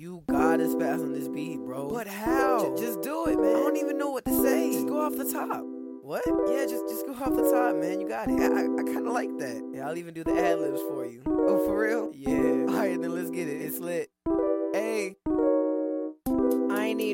[0.00, 1.90] You gotta spaz on this beat, bro.
[1.90, 2.74] But how?
[2.74, 3.54] J- just do it, man.
[3.54, 4.72] I don't even know what to say.
[4.72, 5.62] Just go off the top.
[6.00, 6.22] What?
[6.48, 8.00] Yeah, just just go off the top, man.
[8.00, 8.40] You got it.
[8.40, 9.62] I, I, I kind of like that.
[9.74, 11.22] Yeah, I'll even do the ad libs for you.
[11.26, 12.10] Oh, for real?
[12.14, 12.72] Yeah.
[12.72, 13.60] All right, then let's get it.
[13.60, 14.10] It's lit.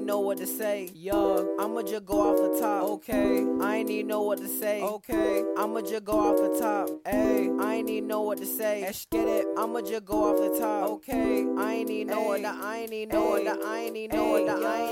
[0.07, 0.89] Know what to say.
[0.95, 2.85] Yo, I'ma just go off the top.
[2.85, 3.45] okay.
[3.61, 4.81] I ain't even know what to say.
[4.81, 5.43] Okay.
[5.59, 6.89] I'ma just go off the top.
[7.05, 8.83] Hey, I ain't even know what to say.
[8.83, 9.45] let's get it.
[9.59, 10.91] I'ma just go off the top.
[10.91, 11.45] Okay.
[11.59, 12.43] I ain't even know what Hey.
[12.45, 14.87] the I ain't even know what the I ain't even know what the I ain't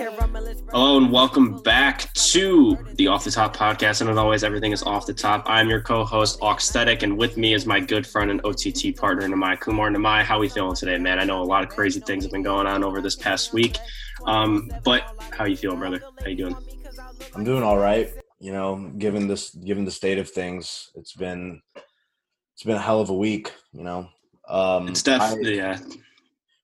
[0.72, 4.00] Hello oh, and welcome back to the Off the Top podcast.
[4.00, 5.44] And as always, everything is off the top.
[5.46, 9.60] I'm your co-host, Auxthetic, and with me is my good friend and OTT partner, Nimai
[9.60, 9.90] Kumar.
[9.90, 11.20] Nimai, how we feeling today, man?
[11.20, 13.78] I know a lot of crazy things have been going on over this past week.
[14.26, 15.02] Um, but
[15.36, 16.00] how you feeling, brother?
[16.20, 16.56] How you doing?
[17.34, 18.10] I'm doing all right.
[18.40, 21.60] You know, given this, given the state of things, it's been,
[22.54, 23.52] it's been a hell of a week.
[23.72, 24.08] You know,
[24.48, 25.78] um, It's def- I- yeah,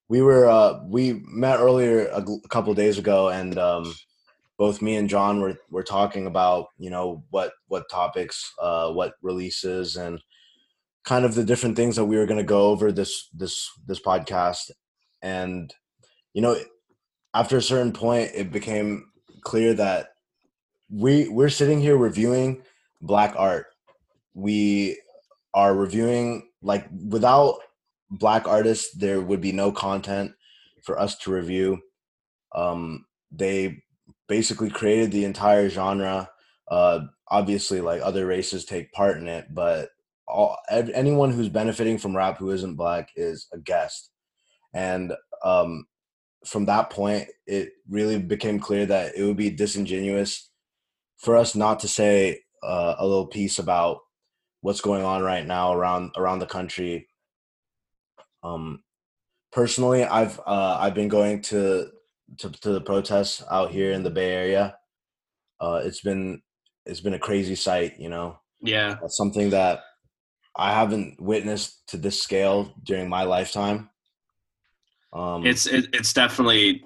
[0.09, 3.95] we were, uh, we met earlier a, a couple days ago, and um,
[4.59, 9.15] both me and Jon were were talking about, you know, what what topics, uh, what
[9.23, 10.21] releases, and
[11.05, 14.01] kind of the different things that we were going to go over this this this
[14.01, 14.71] podcast,
[15.23, 15.73] and
[16.35, 16.57] you know,
[17.35, 19.11] after a certain point, it became
[19.43, 20.15] clear that
[20.91, 22.63] we we're sitting here reviewing
[23.01, 23.67] black art.
[24.35, 25.01] We
[25.55, 27.59] are reviewing like without
[28.11, 30.33] black artists, there would be no content
[30.83, 31.81] for us to review.
[32.55, 33.83] Um, they
[34.29, 36.31] basically created the entire genre.
[36.69, 39.91] Uh, obviously, like other races take part in it, but
[40.27, 44.11] all anyone who's benefiting from rap who isn't black is a guest.
[44.73, 45.13] And
[45.45, 45.87] um,
[46.46, 50.51] from that point, it really became clear that it would be disingenuous
[51.19, 53.99] for us not to say uh, a little piece about
[54.63, 57.09] what's going on right now around around the country.
[58.43, 58.83] Um,
[59.52, 61.88] personally, I've uh, I've been going to,
[62.38, 64.77] to to the protests out here in the Bay Area.
[65.61, 66.41] Uh, it's been
[66.87, 68.38] it's been a crazy sight, you know.
[68.62, 68.97] yeah.
[69.01, 69.83] That's something that
[70.57, 73.91] I haven't witnessed to this scale during my lifetime.
[75.12, 76.84] Um, It's it, it's definitely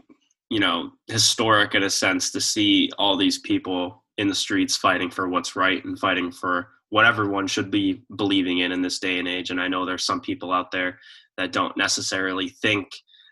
[0.51, 5.11] you know historic in a sense to see all these people in the streets fighting
[5.11, 9.19] for what's right and fighting for what everyone should be believing in in this day
[9.19, 9.51] and age.
[9.51, 10.99] And I know there's some people out there
[11.37, 12.89] that don't necessarily think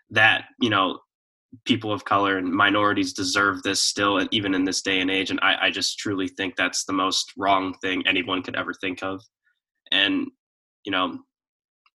[0.09, 0.99] that you know
[1.65, 5.39] people of color and minorities deserve this still even in this day and age and
[5.41, 9.21] I, I just truly think that's the most wrong thing anyone could ever think of
[9.91, 10.27] and
[10.83, 11.19] you know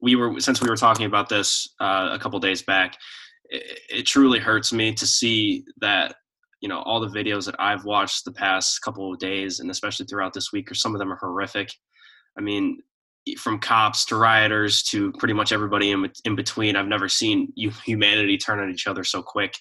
[0.01, 2.97] we were since we were talking about this uh, a couple days back
[3.51, 6.17] it, it truly hurts me to see that
[6.61, 10.07] you know all the videos that i've watched the past couple of days and especially
[10.07, 11.73] throughout this week or some of them are horrific.
[12.37, 12.79] I mean
[13.37, 17.53] from cops to rioters to pretty much everybody in, in between i've never seen
[17.85, 19.55] humanity turn on each other so quick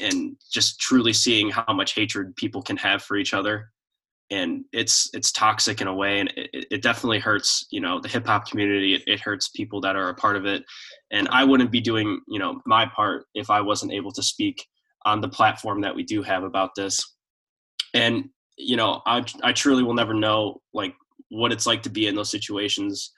[0.00, 3.70] and just truly seeing how much hatred people can have for each other
[4.34, 8.08] and it's it's toxic in a way and it, it definitely hurts you know the
[8.08, 8.94] hip hop community.
[8.94, 10.64] It, it hurts people that are a part of it.
[11.12, 14.66] And i wouldn't be doing you know my part if i wasn't able to speak
[15.04, 17.00] on the platform that we do have about this.
[17.94, 20.94] And you know i i truly will never know like
[21.30, 23.12] what it's like to be in those situations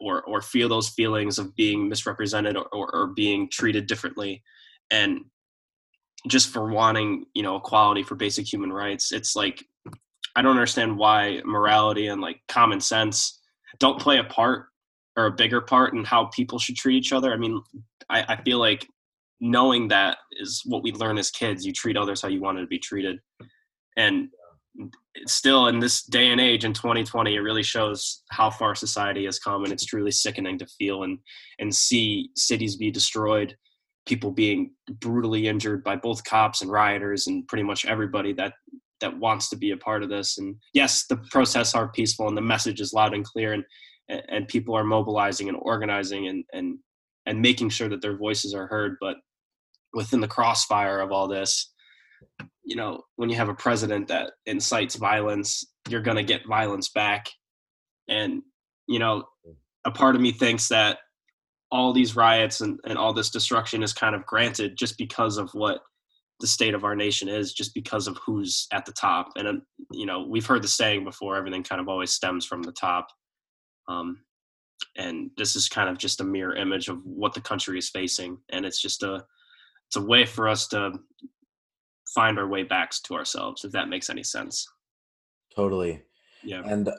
[0.00, 4.42] or or feel those feelings of being misrepresented or, or, or being treated differently.
[4.90, 5.20] And
[6.28, 9.64] just for wanting you know equality for basic human rights it's like
[10.36, 13.40] i don't understand why morality and like common sense
[13.78, 14.66] don't play a part
[15.16, 17.32] or a bigger part in how people should treat each other.
[17.32, 17.60] I mean
[18.08, 18.86] i, I feel like
[19.40, 21.64] knowing that is what we learn as kids.
[21.64, 23.18] You treat others how you wanted to be treated.
[23.96, 24.28] And
[25.26, 29.38] still in this day and age in 2020 it really shows how far society has
[29.38, 31.18] come and it's truly sickening to feel and
[31.58, 33.56] and see cities be destroyed
[34.06, 34.70] people being
[35.00, 38.54] brutally injured by both cops and rioters and pretty much everybody that
[39.00, 40.38] that wants to be a part of this.
[40.38, 43.64] And yes the protests are peaceful and the message is loud and clear and
[44.08, 46.78] and people are mobilizing and organizing and and
[47.26, 48.96] and making sure that their voices are heard.
[49.00, 49.16] But
[49.92, 51.72] within the crossfire of all this
[52.64, 56.90] you know when you have a president that incites violence you're going to get violence
[56.90, 57.28] back.
[58.08, 58.42] And
[58.86, 59.24] you know
[59.84, 60.98] a part of me thinks that
[61.72, 65.50] all these riots and, and all this destruction is kind of granted just because of
[65.52, 65.80] what
[66.40, 69.30] the state of our nation is just because of who's at the top.
[69.36, 72.62] And um, you know we've heard the saying before everything kind of always stems from
[72.62, 73.08] the top.
[73.88, 74.20] Um,
[74.96, 78.38] and this is kind of just a mirror image of what the country is facing.
[78.50, 79.24] And it's just a
[79.86, 80.92] it's a way for us to
[82.14, 84.66] find our way back to ourselves if that makes any sense.
[85.54, 86.02] Totally.
[86.42, 86.62] yeah.
[86.64, 86.90] And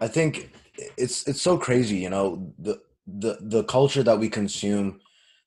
[0.00, 0.52] i think
[0.96, 5.00] it's it's so crazy you know the the the culture that we consume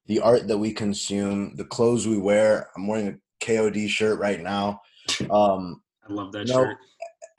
[0.09, 2.69] the art that we consume, the clothes we wear.
[2.75, 4.81] I'm wearing a KOD shirt right now.
[5.31, 6.77] Um, I love that you know, shirt.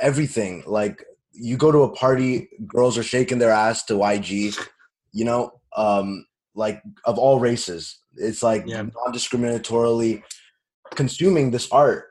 [0.00, 0.64] everything.
[0.66, 4.58] Like you go to a party, girls are shaking their ass to YG.
[5.12, 8.82] You know, um, like of all races, it's like Yeah.
[8.82, 10.22] non-discriminatorily
[10.94, 12.06] consuming this art,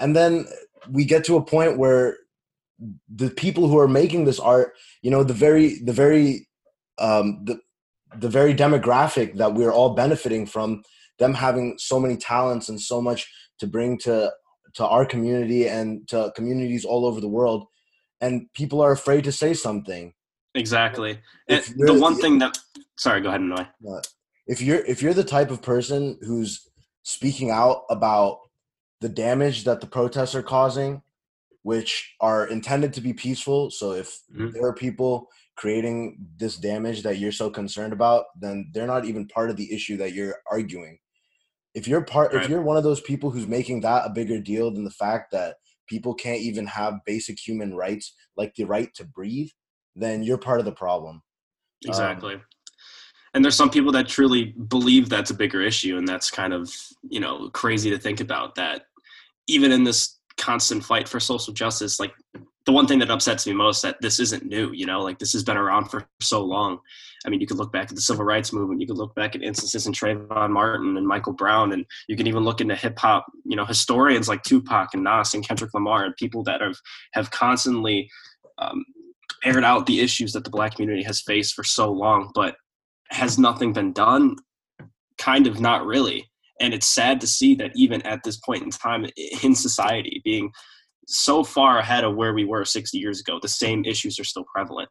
[0.00, 0.46] and then
[0.90, 2.16] we get to a point where
[3.14, 6.48] the people who are making this art, you know, the very, the very,
[6.98, 7.58] um, the
[8.20, 10.82] the very demographic that we're all benefiting from
[11.18, 14.32] them having so many talents and so much to bring to
[14.74, 17.66] to our community and to communities all over the world
[18.20, 20.12] and people are afraid to say something
[20.54, 21.18] Exactly.
[21.48, 22.58] And the one thing that
[22.96, 23.66] sorry, go ahead, Noy.
[23.88, 24.00] Uh,
[24.46, 26.68] if you're if you're the type of person who's
[27.02, 28.38] speaking out about
[29.00, 31.02] the damage that the protests are causing
[31.62, 34.52] which are intended to be peaceful so if Mhm.
[34.52, 39.26] there are people creating this damage that you're so concerned about then they're not even
[39.28, 40.98] part of the issue that you're arguing
[41.74, 42.42] if you're part Right.
[42.44, 45.30] if you're one of those people who's making that a bigger deal than the fact
[45.32, 45.56] that
[45.86, 49.48] people can't even have basic human rights like the right to breathe
[49.94, 52.40] then you're part of the problem Um, Exactly.
[53.34, 56.72] and there's some people that truly believe that's a bigger issue, and that's kind of
[57.08, 58.54] you know crazy to think about.
[58.54, 58.86] That
[59.46, 62.12] even in this constant fight for social justice, like
[62.66, 64.72] the one thing that upsets me most that this isn't new.
[64.72, 66.78] You know, like this has been around for so long.
[67.26, 68.80] I mean, you could look back at the civil rights movement.
[68.80, 72.26] You could look back at instances in Trayvon Martin and Michael Brown, and you can
[72.26, 73.26] even look into hip hop.
[73.44, 76.76] You know, historians like Tupac and Nas and Kendrick Lamar, and people that have
[77.12, 78.10] have constantly
[78.58, 78.84] um,
[79.44, 82.56] aired out the issues that the black community has faced for so long, but
[83.10, 84.36] has nothing been done?
[85.18, 86.30] Kind of not really.
[86.60, 89.06] And it's sad to see that even at this point in time
[89.42, 90.50] in society, being
[91.06, 94.44] so far ahead of where we were 60 years ago, the same issues are still
[94.44, 94.88] prevalent.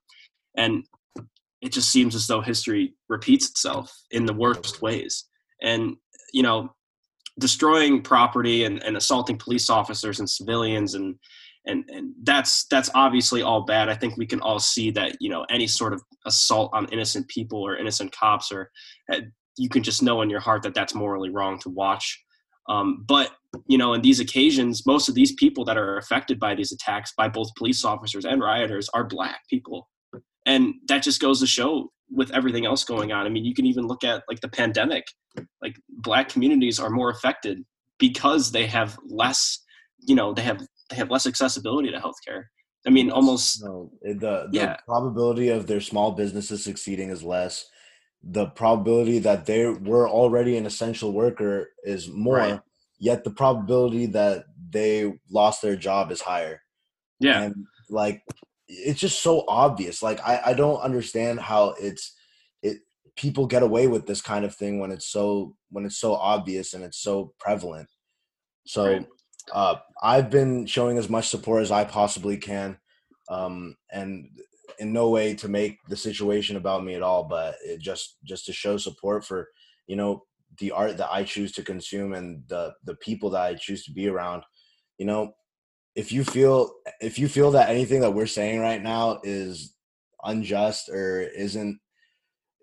[0.58, 0.84] And
[1.62, 5.26] it just seems as though history repeats itself in the worst ways.
[5.62, 5.96] And,
[6.34, 6.74] you know,
[7.40, 11.16] destroying property and, and assaulting police officers and civilians and
[11.66, 13.90] and and that's that's obviously all bad.
[13.90, 17.28] I think we can all see that you know any sort of assault on innocent
[17.30, 18.70] people or innocent cops or
[19.12, 19.22] uh,
[19.58, 22.22] you can just know in your heart that that's morally wrong to watch.
[22.70, 23.32] Um, but
[23.68, 27.14] you know, in these occasions, most of these people that are affected by these attacks
[27.16, 29.90] by both police officers and rioters are black people,
[30.46, 33.26] and that just goes to show with everything else going on.
[33.26, 35.04] I mean, you can even look at like the pandemic.
[35.62, 37.64] Like black communities are more affected
[38.00, 39.60] because they have less,
[40.00, 42.44] you know, they have they have less accessibility to healthcare.
[42.86, 44.78] I mean, almost No, the the Yeah.
[44.86, 47.66] probability of their small businesses succeeding is less.
[48.24, 52.38] The probability that they were already an essential worker is more.
[52.38, 52.62] Right.
[53.00, 56.62] Yet the probability that they lost their job is higher.
[57.20, 58.24] yeah, And like,
[58.68, 60.02] it's just so obvious.
[60.02, 62.16] Like, I I don't understand how it's
[62.62, 62.78] it
[63.16, 66.74] people get away with this kind of thing when it's so when it's so obvious
[66.74, 67.90] and it's so prevalent.
[68.66, 69.08] So Right.
[69.54, 72.78] uh, I've been showing as much support as I possibly can,
[73.30, 74.30] um, and
[74.80, 78.46] in no way to make the situation about me at all, but it just just
[78.46, 79.50] to show support for
[79.88, 80.24] you know
[80.60, 83.92] the art that I choose to consume and the the people that I choose to
[83.92, 84.44] be around.
[84.98, 85.34] You know,
[85.96, 86.72] if you feel
[87.02, 89.76] if you feel that anything that we're saying right now is
[90.24, 91.80] unjust or isn't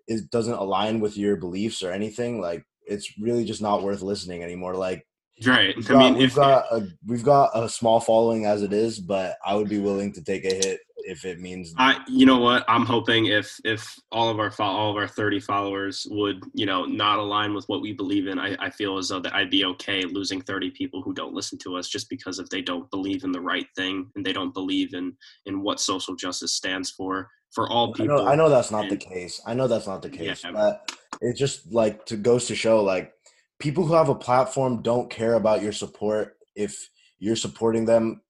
[0.07, 4.43] it doesn't align with your beliefs or anything like it's really just not worth listening
[4.43, 5.05] anymore like
[5.47, 5.75] right.
[5.75, 8.73] We've I got, mean, we've if got a we've got a small following as it
[8.73, 12.25] is, but I would be willing to take a hit if it means I, you
[12.25, 16.43] know what, I'm hoping if if all of our all of our 30 followers would,
[16.53, 19.33] you know, not align with what we believe in, I, I feel as though that
[19.33, 22.61] I'd be okay losing 30 people who don't listen to us just because if they
[22.61, 25.15] don't believe in the right thing and they don't believe in
[25.45, 28.17] in what social justice stands for for all I people.
[28.17, 29.41] know I know that's not the case.
[29.45, 30.43] I know that's not the case.
[30.43, 30.51] Yeah.
[30.51, 33.13] But it just like to goes to show like
[33.61, 36.89] people who have a platform don't care about your support if
[37.19, 38.21] you're supporting them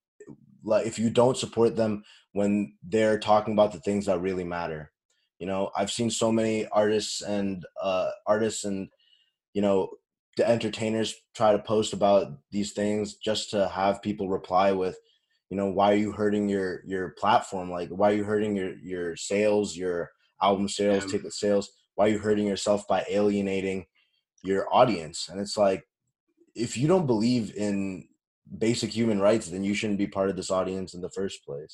[0.63, 4.91] like if you don't support them when they're talking about the things that really matter.
[5.39, 8.89] You know, I've seen so many artists and uh artists and
[9.53, 9.89] you know
[10.38, 14.97] the entertainers try to post about these things just to have people reply with
[15.50, 18.73] you know why are you hurting your your platform like why are you hurting your
[18.77, 20.09] your sales your
[20.41, 21.11] album sales Yeah.
[21.11, 23.85] ticket sales why are you hurting yourself by alienating
[24.43, 25.83] your audience and it's like
[26.55, 28.07] if you don't believe in
[28.57, 31.74] basic human rights then you shouldn't be part of this audience in the first place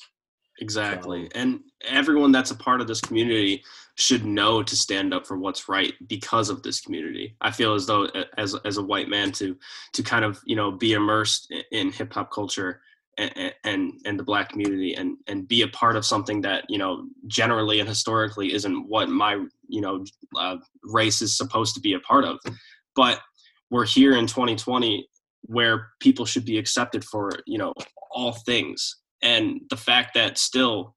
[0.60, 1.26] Exactly.
[1.26, 3.62] So- And everyone that's a part of this community
[3.94, 7.36] should know to stand up for what's right because of this community.
[7.40, 9.56] I feel as though as as a white man to
[9.92, 12.82] to kind of, you know, be immersed i- in hip hop culture
[13.18, 17.06] and, and the black community and and be a part of something that you know
[17.26, 20.04] generally and historically isn't what my you know
[20.38, 22.38] uh, race is supposed to be a part of.
[22.94, 23.20] But
[23.70, 25.06] we're here in 2020
[25.42, 27.72] where people should be accepted for you know
[28.12, 28.96] all things.
[29.22, 30.94] And the fact that still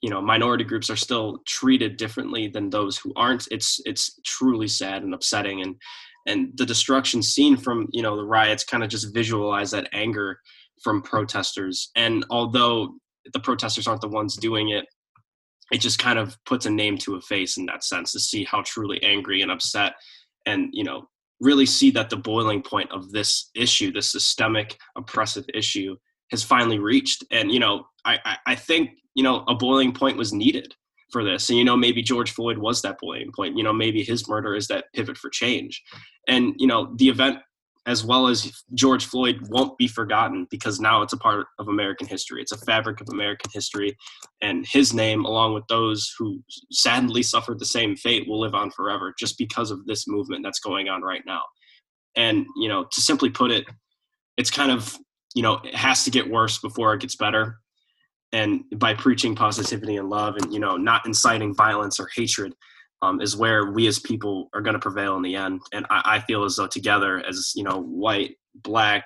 [0.00, 4.68] you know minority groups are still treated differently than those who aren't it's it's truly
[4.68, 5.60] sad and upsetting.
[5.60, 5.76] And
[6.26, 10.38] and the destruction seen from you know the riots kind of just visualize that anger
[10.82, 11.90] from protesters.
[11.96, 12.94] And although
[13.32, 14.86] the protesters aren't the ones doing it,
[15.72, 18.44] it just kind of puts a name to a face in that sense to see
[18.44, 19.94] how truly angry and upset
[20.46, 21.08] and, you know,
[21.40, 25.96] really see that the boiling point of this issue, this systemic oppressive issue,
[26.30, 27.24] has finally reached.
[27.30, 30.74] And, you know, I, I, I think, you know, a boiling point was needed
[31.12, 31.48] for this.
[31.48, 33.56] And, you know, maybe George Floyd was that boiling point.
[33.56, 35.82] You know, maybe his murder is that pivot for change.
[36.28, 37.38] And, you know, the event
[37.86, 42.06] as well as George Floyd won't be forgotten because now it's a part of American
[42.06, 42.42] history.
[42.42, 43.96] It's a fabric of American history.
[44.42, 48.70] And his name, along with those who sadly suffered the same fate, will live on
[48.70, 51.42] forever just because of this movement that's going on right now.
[52.16, 53.64] And, you know, to simply put it,
[54.36, 54.96] it's kind of,
[55.34, 57.56] you know, it has to get worse before it gets better.
[58.32, 62.52] And by preaching positivity and love and, you know, not inciting violence or hatred,
[63.02, 65.60] um, is where we as people are going to prevail in the end.
[65.72, 69.04] And I, I, feel as though together, as you know, white, black,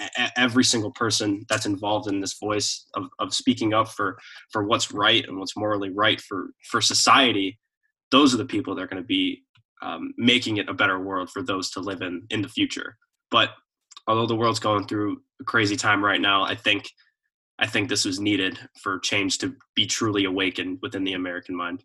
[0.00, 4.18] a- every single person that's involved in this voice of, of speaking up for
[4.50, 7.58] for what's right and what's morally right for for society,
[8.10, 9.44] those are the people that are going to be
[9.82, 12.96] um, making it a better world for those to live in in the future.
[13.30, 13.50] But
[14.06, 16.90] although the world's going through a crazy time right now, I think
[17.60, 21.84] I think this was needed for change to be truly awakened within the American mind.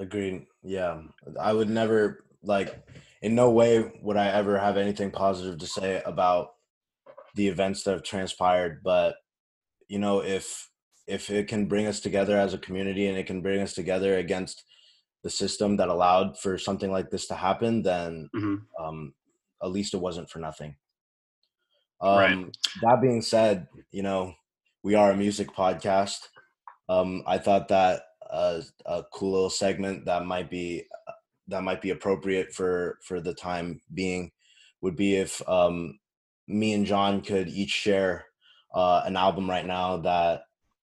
[0.00, 0.46] Agreed.
[0.62, 1.02] Yeah.
[1.38, 2.82] I would never like
[3.20, 6.54] in no way would I ever have anything positive to say about
[7.34, 9.16] the events that have transpired, but
[9.88, 10.68] you know, if
[11.06, 14.16] if it can bring us together as a community and it can bring us together
[14.16, 14.64] against
[15.22, 18.56] the system that allowed for something like this to happen, then mm-hmm.
[18.82, 19.12] um,
[19.62, 20.76] at least it wasn't for nothing.
[22.00, 22.56] Um, right.
[22.82, 24.32] That being said, you know,
[24.82, 26.28] we are a music podcast.
[26.88, 30.86] Um, I thought that a, a cool little segment that might be
[31.48, 34.30] that might be appropriate for for the time being
[34.80, 35.98] would be if um,
[36.48, 38.24] me and Jon could each share
[38.74, 40.42] uh, an album right now that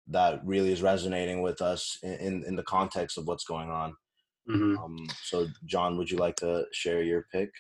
[0.10, 3.96] that really is resonating with us in in, the context of what's going on.
[4.50, 4.78] Mm-hmm.
[4.78, 7.52] Um, so, Jon, would you like to share your pick?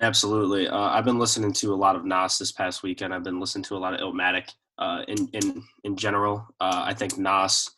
[0.00, 0.68] Absolutely.
[0.68, 3.14] Uh, I've been listening to a lot of Nas this past weekend.
[3.14, 6.46] I've been listening to a lot of Illmatic uh, in in in general.
[6.60, 7.70] Uh, I think Nas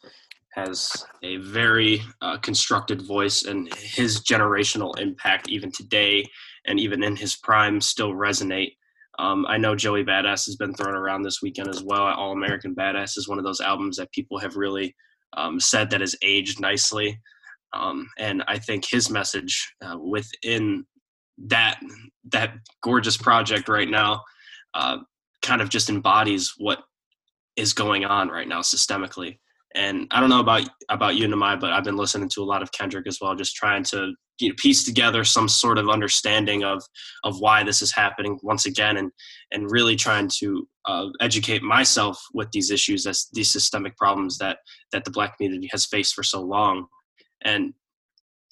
[0.55, 6.25] has a very uh, constructed voice, and his generational impact, even today
[6.67, 8.73] and even in his prime, still resonate.
[9.19, 12.02] Um, I know Joey Badass has been thrown around this weekend as well.
[12.02, 14.95] All American Badass is one of those albums that people have really
[15.37, 17.21] um, said that has aged nicely.
[17.73, 20.87] Um, and I think his message uh, within
[21.47, 21.81] that
[22.33, 24.23] that gorgeous project right now
[24.75, 24.99] uh,
[25.43, 26.81] kind of just embodies what
[27.57, 29.38] is going on right now systemically.
[29.78, 32.62] And I don't know about about you, Nimai, but I've been listening to a lot
[32.62, 36.64] of Kendrick as well, just trying to you know, piece together some sort of understanding
[36.64, 36.82] of
[37.23, 39.12] of why this is happening once again, and
[39.52, 44.58] and really trying to uh, educate myself with these issues, as these systemic problems that
[44.90, 46.87] that the Black community has faced for so long.
[47.42, 47.73] And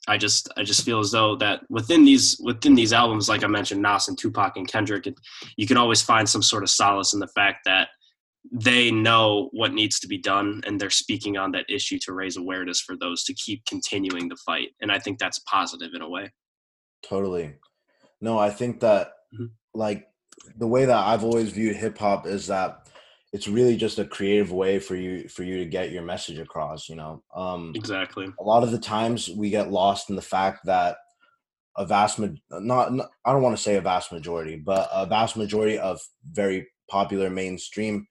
[0.06, 3.48] I just I just feel as though that within these within these albums, like I
[3.48, 5.18] mentioned, Nas and Tupac and Kendrick, it,
[5.56, 7.88] you can always find some sort of solace in the fact that
[8.52, 12.36] they know what needs to be done and they're speaking on that issue to raise
[12.36, 16.08] awareness for those to keep continuing the fight and i think that's positive in a
[16.08, 16.30] way.
[17.06, 17.54] Totally.
[18.20, 19.46] No i think that mm-hmm.
[19.74, 20.06] like
[20.56, 22.88] the way that i've always viewed hip hop is that
[23.32, 26.88] it's really just a creative way for you for you to get your message across
[26.88, 27.22] you know?
[27.34, 28.26] Um exactly.
[28.38, 30.96] a lot of the times we get lost in the fact that
[31.76, 35.36] a vast not, not i don't want to say a vast majority but a vast
[35.36, 36.00] majority of
[36.32, 38.06] very popular mainstream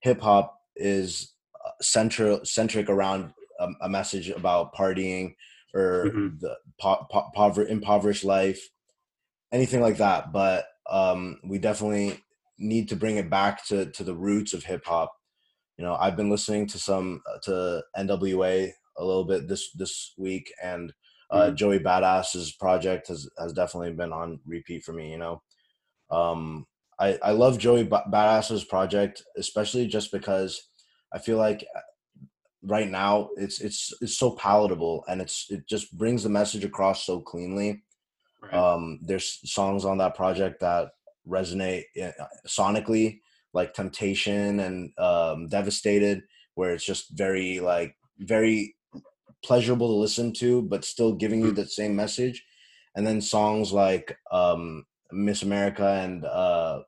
[0.00, 5.34] hip hop is uh, central centric around a, a, message about partying
[5.74, 6.28] or mm-hmm.
[6.40, 8.60] the po- po- pover- impoverished life,
[9.52, 10.32] anything like that.
[10.32, 12.20] But um, we definitely
[12.58, 15.12] need to bring it back to to the roots of hip hop.
[15.76, 20.14] You know, I've been listening to some uh, to NWA a little bit this this
[20.16, 20.92] week, and
[21.30, 21.54] uh, mm-hmm.
[21.54, 25.10] Joey Badass's project has has definitely been on repeat for me.
[25.10, 25.42] You know,
[26.10, 26.66] um,
[27.00, 30.68] I, I love Joey Badass's project, especially just because
[31.12, 31.80] I feel like uh,
[32.62, 37.04] right now it's it's it's so palatable and it's it just brings the message across
[37.04, 37.82] so cleanly.
[38.42, 38.54] Right.
[38.54, 40.90] Um, there's songs on that project that
[41.28, 42.10] resonate uh,
[42.46, 43.20] sonically
[43.52, 46.22] like Temptation and um, Devastated,
[46.54, 48.76] where it's just very like very
[49.44, 52.44] pleasurable to listen to, but still giving you the same message.
[52.96, 56.80] And then songs like um, Miss America and uh,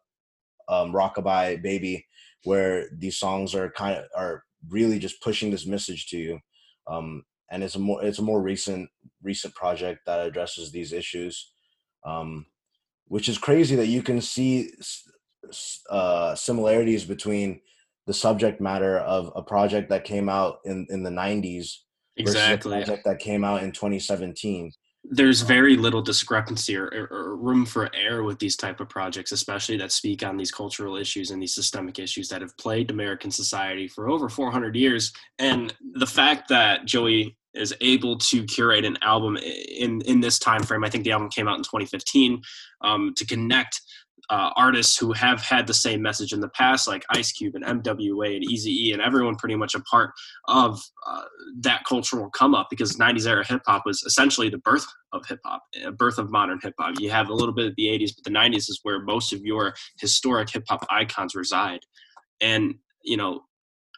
[0.68, 2.06] um, Rockabye Baby,
[2.44, 6.40] where these songs are kind of are really just pushing this message to you.
[6.86, 8.88] Um, and it's a more it's a more recent
[9.22, 11.52] recent project that addresses these issues,
[12.04, 12.46] um,
[13.06, 14.70] which is crazy that you can see
[15.90, 17.60] uh, similarities between
[18.06, 21.78] the subject matter of a project that came out in in the 90s
[22.16, 24.72] exactly project that came out in 2017
[25.04, 29.76] there's very little discrepancy or, or, room for error with these type of projects especially
[29.76, 33.88] that speak on these cultural issues and these systemic issues that have plagued american society
[33.88, 35.12] for over 400 years.
[35.38, 40.62] And the fact that joey is able to curate an album in in this time
[40.62, 42.40] frame i think the album came out in 2015
[42.82, 43.80] um, to connect
[44.30, 47.64] uh, artists who have had the same message in the past, like Ice Cube and
[47.64, 50.12] NWA and Eazy-E, and everyone pretty much a part
[50.46, 51.22] of uh,
[51.62, 55.40] that cultural come up because 90s era hip hop was essentially the birth of hip
[55.44, 56.94] hop, a birth of modern hip hop.
[57.00, 59.40] You have a little bit of the 80s, but the 90s is where most of
[59.40, 61.80] your historic hip hop icons reside.
[62.40, 63.40] And, you know,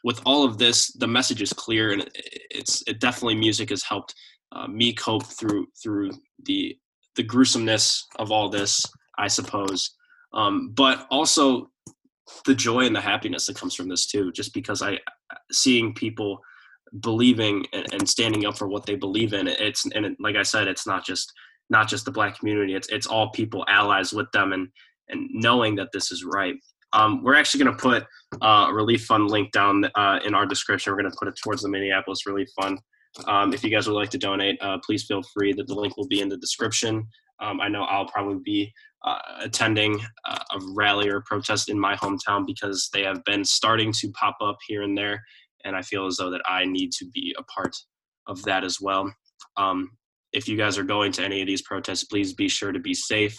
[0.03, 2.09] with all of this, the message is clear, and
[2.49, 4.13] it's it definitely music has helped
[4.51, 6.11] uh, me cope through through
[6.43, 6.75] the
[7.15, 8.83] the gruesomeness of all this,
[9.17, 9.91] I suppose
[10.33, 11.69] um, but also
[12.45, 14.97] the joy and the happiness that comes from this too just because i
[15.51, 16.39] seeing people
[17.01, 20.43] believing and, and standing up for what they believe in it's and it, like i
[20.43, 21.31] said it's not just
[21.69, 24.67] not just the black community it's it's all people allies with them and
[25.09, 26.55] and knowing that this is right.
[26.93, 28.05] Um, we're actually going to put
[28.41, 30.91] uh, a relief fund link down uh, in our description.
[30.91, 32.79] We're going to put it towards the minneapolis relief fund.
[33.27, 35.53] Um, if you guys would like to donate uh, please feel free.
[35.53, 37.07] That the link will be in the description
[37.39, 38.73] um, i know i'll probably be
[39.03, 44.09] uh, attending a rally or protest in my hometown because they have been starting to
[44.11, 45.21] pop up here and there,
[45.65, 47.75] and I feel as though that I need to be a part
[48.27, 49.13] of that as well.
[49.57, 49.91] Um,
[50.31, 52.93] if you guys are going to any of these protests, please be sure to be
[52.93, 53.35] safe.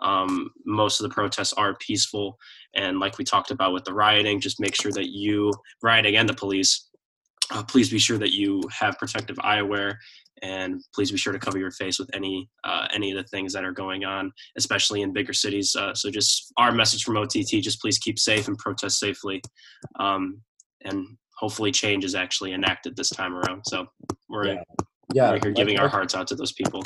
[0.00, 2.38] Um, most of the protests are peaceful,
[2.74, 5.52] and like we talked about with the rioting, just make sure that you
[5.82, 6.88] rioting and the police.
[7.50, 9.96] Uh, please be sure that you have protective eyewear
[10.42, 13.52] and please be sure to cover your face with any uh, any of the things
[13.52, 15.74] that are going on, especially in bigger cities.
[15.74, 19.40] Uh, so, just our message from OTT: just please keep safe and protest safely,
[20.00, 20.42] um,
[20.84, 23.62] and hopefully, change is actually enacted this time around.
[23.66, 23.86] So,
[24.28, 24.62] we're yeah,
[25.14, 26.82] yeah we're here giving like, our hearts out to those people.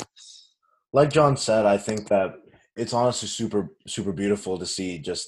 [0.93, 2.35] Like Jon said, I think that
[2.75, 5.27] it's honestly super super beautiful to see just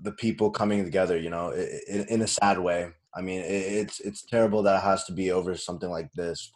[0.00, 1.18] the people coming together.
[1.18, 2.90] You know, in, in a sad way.
[3.16, 6.50] I mean, it's it's terrible that it has to be over something like this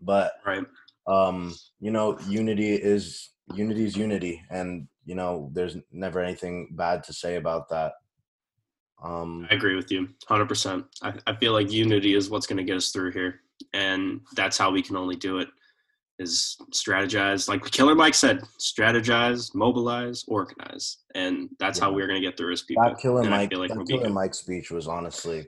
[0.00, 0.64] but right.
[1.06, 7.02] um you know unity is unity is unity and you know there's never anything bad
[7.02, 7.92] to say about that.
[9.02, 12.64] Um i agree with you 100% i, I feel like unity is what's going to
[12.64, 13.40] get us through here
[13.72, 15.48] and that's how we can only do it
[16.18, 21.84] is strategize like killer mike said strategize mobilize organize and that's yeah.
[21.84, 24.10] how we're going to get through as people that killer and mike like that killer
[24.10, 25.46] mike speech was honestly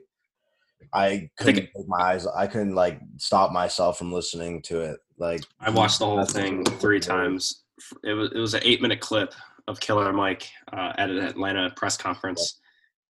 [0.93, 2.27] I couldn't I my eyes.
[2.27, 4.99] I couldn't like stop myself from listening to it.
[5.17, 7.63] Like I watched the whole thing three times.
[8.03, 9.33] It was it was an eight minute clip
[9.67, 12.59] of Killer Mike uh, at an Atlanta press conference,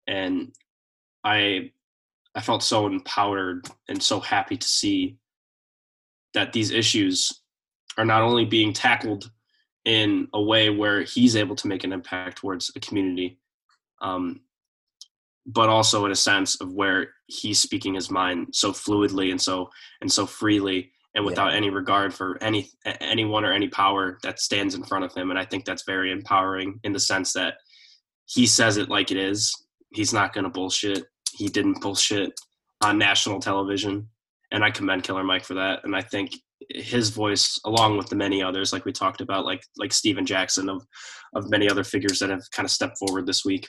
[0.07, 0.53] and
[1.23, 1.71] I
[2.35, 5.17] I felt so empowered and so happy to see
[6.33, 7.41] that these issues
[7.97, 9.31] are not only being tackled
[9.85, 13.39] in a way where he's able to make an impact towards a community,
[14.01, 14.41] um,
[15.45, 19.69] but also in a sense of where he's speaking his mind so fluidly and so
[20.01, 21.57] and so freely and without yeah.
[21.57, 22.69] any regard for any
[23.01, 25.29] anyone or any power that stands in front of him.
[25.29, 27.55] And i think that's very empowering in the sense that
[28.25, 29.55] he says it like it is.
[29.93, 31.05] He's not going to bullshit.
[31.33, 32.31] He didn't bullshit
[32.81, 34.07] on national television.
[34.51, 35.81] And i commend killer mike for that.
[35.83, 36.31] And i think
[36.69, 40.67] his voice along with the many others like we talked about like like Stephen Jackson
[40.67, 40.85] of
[41.35, 43.67] of many other figures that have kind of stepped forward this week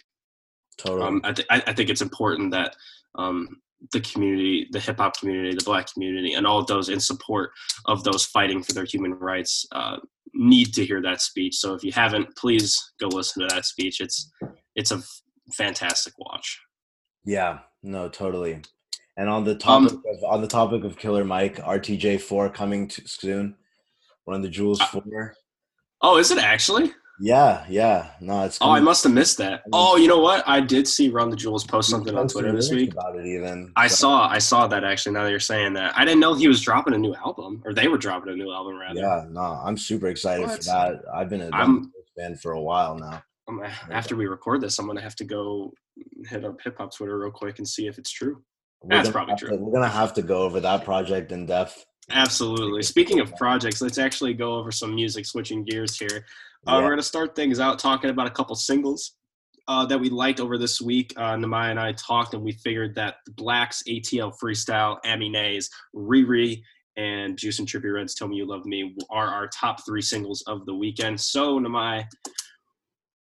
[0.85, 1.07] Totally.
[1.07, 2.75] Um, I, th- I think it's important that
[3.17, 3.61] um,
[3.93, 7.51] the community, the hip hop community, the black community, and all of those in support
[7.87, 9.99] of those fighting for their human rights uh,
[10.33, 11.57] need to hear that speech.
[11.57, 14.01] So if you haven't, please go listen to that speech.
[14.01, 14.31] It's
[14.75, 15.03] it's a
[15.53, 16.59] fantastic watch.
[17.25, 18.63] Yeah, no, totally.
[19.17, 22.89] And on the topic um, of on the topic of Killer Mike, RTJ four coming
[22.89, 23.57] to soon.
[24.25, 25.35] One of the Jewels uh, four.
[26.03, 26.93] Oh, is it actually?
[27.21, 28.11] Yeah, yeah.
[28.21, 28.59] No, it's.
[28.61, 29.63] Oh, I must have missed that.
[29.73, 30.43] Oh, you know what?
[30.49, 33.27] I did see Run the Jewels post something on Twitter this week about it.
[33.27, 35.13] Even I saw, I saw that actually.
[35.13, 37.75] Now that you're saying that, I didn't know he was dropping a new album, or
[37.75, 39.01] they were dropping a new album rather.
[39.01, 40.59] Yeah, no, I'm super excited what?
[40.59, 41.03] for that.
[41.15, 41.51] I've been a
[42.19, 43.23] fan for a while now.
[43.49, 45.75] Um, after we record this, I'm gonna have to go
[46.27, 48.43] hit up hip hop Twitter real quick and see if it's true.
[48.83, 49.51] We're That's probably true.
[49.51, 51.85] to- we're gonna have to go over that project in depth.
[52.11, 52.83] Absolutely.
[52.83, 56.25] Speaking of projects, let's actually go over some music, switching gears here.
[56.67, 56.79] Uh, Yeah.
[56.79, 59.17] We're going to start things out talking about a couple singles
[59.69, 61.13] uh, that we liked over this week.
[61.17, 66.61] Uh, Nimai and I talked, and we figured that the 6LACK's, ATL Freestyle, Amine's, Riri,
[66.97, 70.43] and Juice and Trippie Redd's, Tell Me You Love Me are our top three singles
[70.47, 71.21] of the weekend.
[71.21, 72.05] So, Nimai,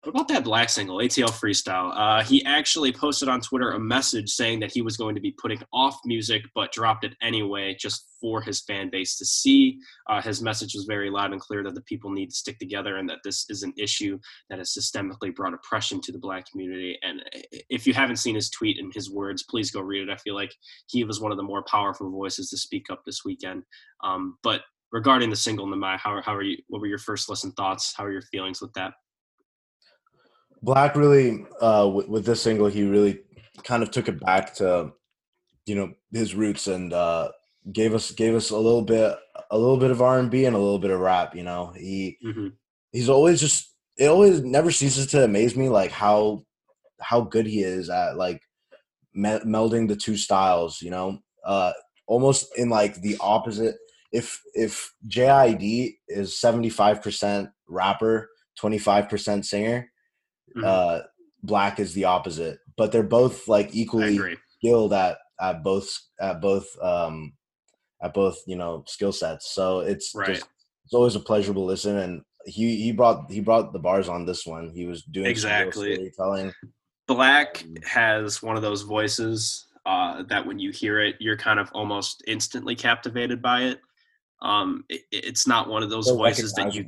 [0.05, 1.93] about that 6LACK single, ATL Freestyle?
[1.95, 5.33] Uh, he actually posted on Twitter a message saying that he was going to be
[5.33, 9.79] putting off music, but dropped it anyway just for his fan base to see.
[10.09, 12.97] Uh, his message was very loud and clear that the people need to stick together
[12.97, 16.99] and that this is an issue that has systemically brought oppression to the black community.
[17.03, 17.23] And
[17.69, 20.13] if you haven't seen his tweet and his words, please go read it.
[20.13, 20.55] I feel like
[20.89, 23.65] he was one of the more powerful voices to speak up this weekend.
[24.03, 26.57] Um, but regarding the single, Nimai, how, how are you?
[26.69, 27.95] What were your first listen thoughts?
[27.95, 28.95] How are your feelings with that?
[30.65, 33.21] 6LACK really, uh, with, with this single, he really
[33.65, 34.93] kind of took it back to,
[35.67, 37.31] you know, his roots and uh,
[37.73, 39.17] gave us gave us a little bit
[39.51, 41.35] a little bit of R and B and a little bit of rap.
[41.35, 42.49] You know, he Mm-hmm.
[42.93, 46.45] he's always just it always never ceases to amaze me like how
[47.01, 48.41] how good he is at like
[49.15, 50.81] me- melding the two styles.
[50.83, 51.73] You know, uh,
[52.07, 53.77] almost in like the opposite.
[54.13, 59.89] If if JID is seventy five percent rapper, twenty five percent singer
[60.57, 60.65] Mhm.
[60.65, 61.03] uh
[61.47, 64.19] 6LACK is the opposite but they're both like equally
[64.59, 65.89] skilled at at both
[66.21, 67.33] at both um
[68.03, 70.35] at both you know skill sets so it's Right.
[70.35, 70.47] just
[70.85, 74.45] it's always a pleasurable listen and he he brought he brought the bars on this
[74.47, 75.95] one he was doing Exactly.
[75.95, 76.53] storytelling
[77.09, 81.71] 6LACK has one of those voices uh, that when you hear it, you're kind of
[81.73, 83.81] almost instantly captivated by it.
[84.43, 86.85] Um, it it's not one of those So voices that you.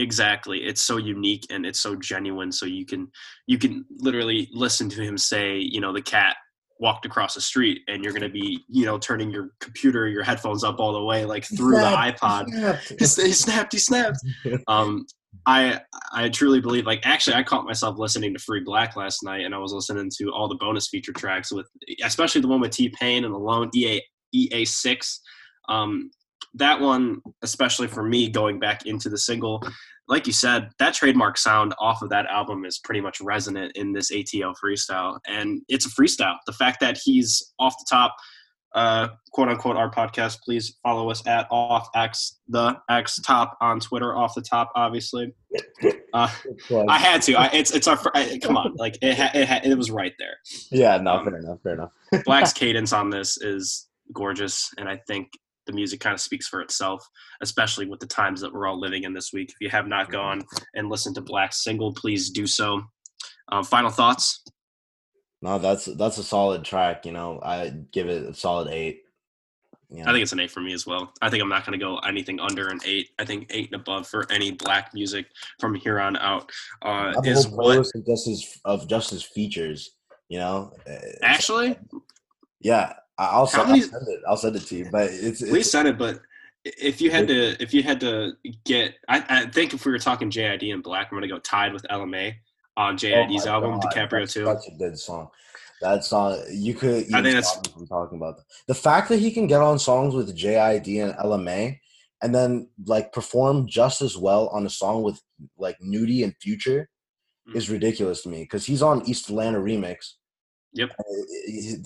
[0.00, 0.58] Exactly.
[0.64, 2.50] It's so unique and it's so genuine.
[2.52, 3.08] So you can
[3.46, 6.36] you can literally listen to him say, you know, the cat
[6.80, 10.64] walked across the street, and you're gonna be, you know, turning your computer, your headphones
[10.64, 12.46] up all the way, like through the iPod.
[12.98, 14.18] he s- he snapped, he snapped.
[14.68, 15.04] Um,
[15.46, 15.80] I
[16.12, 19.54] I truly believe like actually I caught myself listening to Free 6LACK last night, and
[19.54, 21.66] I was listening to all the bonus feature tracks with
[22.02, 24.00] especially the one with T Pain and Alone EA
[24.32, 25.20] EA six.
[25.68, 26.10] Um,
[26.54, 29.62] that one, especially for me, going back into the single,
[30.08, 33.92] like you said, that trademark sound off of that album is pretty much resonant in
[33.92, 36.36] this ATL freestyle, and it's a freestyle.
[36.46, 38.16] The fact that he's off the top
[38.74, 43.80] uh, quote unquote our podcast, please follow us at off x the x top on
[43.80, 44.16] Twitter.
[44.16, 45.34] Off the top, obviously.
[46.12, 46.28] Uh,
[46.88, 47.34] I had to.
[47.34, 47.96] I, it's it's our.
[48.16, 50.38] I, come on, like it ha, it, ha, it was right there.
[50.72, 54.96] yeah no Um, fair enough fair enough 6LACK's cadence on this is gorgeous, and I
[55.06, 55.28] think
[55.70, 57.08] the music kind of speaks for itself,
[57.40, 59.50] especially with the times that we're all living in this week.
[59.50, 60.42] If you have not gone
[60.74, 62.82] and listened to 6LACK's single, please do so.
[63.52, 64.42] Um, final thoughts.
[65.42, 69.02] no that's that's a solid track you know i give it a solid eight
[69.92, 71.12] you I think it's an eight for me as well.
[71.20, 73.10] I think I'm not going to go anything under an eight.
[73.18, 75.26] I think eight and above for any 6LACK music
[75.58, 76.48] from here on out
[76.82, 77.76] uh, is what.
[77.78, 79.90] of Justice, of just his features.
[80.28, 80.72] You know,
[81.22, 81.76] Actually,
[82.60, 82.92] yeah,
[83.24, 84.20] I'll, How send, many- I'll send it.
[84.28, 84.88] I'll send it to you.
[84.90, 85.98] But it's, please it's send it.
[85.98, 86.20] But
[86.64, 88.32] if you had to, if you had to
[88.64, 91.38] get, I, I think if we were talking JID and 6LACK, I'm going to go
[91.38, 92.34] tied with LMA
[92.76, 94.44] on oh JID's my album God, DiCaprio that's Two.
[94.44, 95.28] Such a good song.
[95.82, 97.04] That song you could.
[97.14, 98.44] I think that's- from talking about that.
[98.66, 101.78] The fact that he can get on songs with JID and LMA,
[102.22, 105.20] and then like perform just as well on a song with
[105.58, 106.88] like Nudy and Future,
[107.48, 107.56] Mm.
[107.56, 110.12] is ridiculous to me because he's on East Atlanta remix.
[110.74, 110.90] Yep.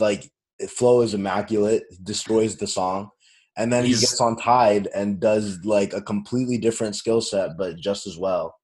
[0.00, 0.28] Like
[0.68, 3.10] flow is immaculate, destroys the song,
[3.56, 7.56] and then He's- he gets on Tide and does like a completely different skill set,
[7.58, 8.54] but just as well.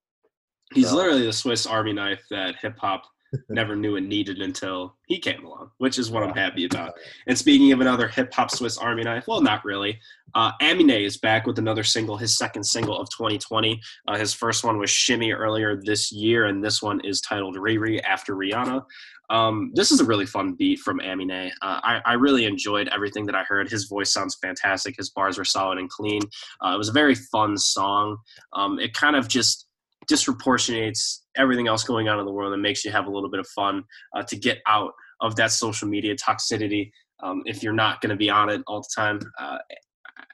[0.74, 3.02] He's So- literally the Swiss Army knife that hip hop
[3.48, 6.94] never knew it needed until he came along, which is what I'm happy about.
[7.28, 10.00] And speaking of another hip hop Swiss Army knife, well, not really.
[10.34, 13.80] Uh, Aminé is back with another single, his second single of 2020.
[14.08, 18.02] Uh, his first one was Shimmy earlier this year, and this one is titled Riri
[18.02, 18.84] after Rihanna.
[19.30, 21.50] Um, this is a really fun beat from Aminé.
[21.62, 23.70] Uh, I, I really enjoyed everything that I heard.
[23.70, 24.96] His voice sounds fantastic.
[24.96, 26.20] His bars are solid and clean.
[26.64, 28.16] Uh, it was a very fun song.
[28.52, 29.66] Um, it kind of just
[30.10, 33.40] disproportionates everything else going on in the world and makes you have a little bit
[33.40, 33.84] of fun
[34.16, 36.90] uh, to get out of that social media toxicity
[37.22, 39.20] um, if you're not going to be on it all the time.
[39.38, 39.58] Uh,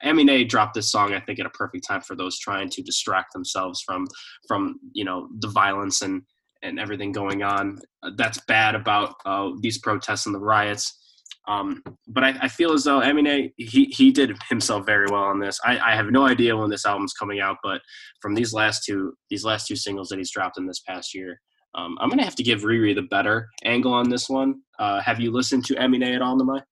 [0.05, 3.33] Aminé dropped this song, I think, at a perfect time for those trying to distract
[3.33, 4.07] themselves from
[4.47, 6.23] from you know the violence and
[6.63, 7.79] and everything going on.
[8.03, 11.03] Uh, that's bad about uh, these protests and the riots.
[11.49, 15.39] Um, but I, I feel as though Aminé he he did himself very well on
[15.39, 15.61] this.
[15.65, 17.81] I, I have no idea when this album's coming out, but
[18.21, 21.41] from these last two these last two singles that he's dropped in this past year,
[21.77, 24.63] Um, I'm gonna have to give Riri the better angle on this one.
[24.79, 26.63] Uh, have you listened to Aminé at all, Nimai?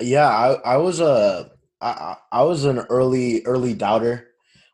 [0.00, 1.50] Yeah, I, I was a
[1.82, 4.28] I, I was an early early doubter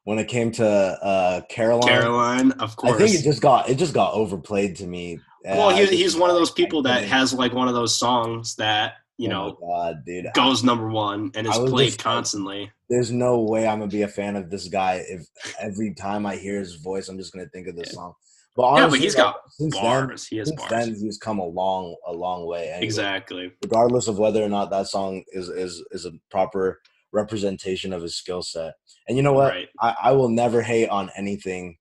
[0.07, 1.88] when it came to uh, Caroline.
[1.88, 2.95] Caroline, of course.
[2.95, 5.19] I think it just got it just got overplayed to me.
[5.45, 8.95] well, he's, he's one of those people that has like one of those songs that
[9.19, 10.27] you oh know God, dude.
[10.33, 12.71] goes number one and is played just constantly.
[12.88, 15.27] There's no way I'm gonna be a fan of this guy if
[15.61, 17.95] every time I hear his voice, I'm just gonna think of this Yeah.
[17.95, 18.12] song.
[18.55, 20.71] But Yeah, honestly, but he's got since then, he has since bars.
[20.71, 22.71] then he's come a long a long way.
[22.73, 23.51] And Exactly.
[23.61, 26.81] regardless of whether or not that song is is is a proper
[27.12, 28.75] representation of his skill set.
[29.09, 29.53] And you know what?
[29.53, 29.69] Right.
[29.81, 31.77] I, I will never hate on anything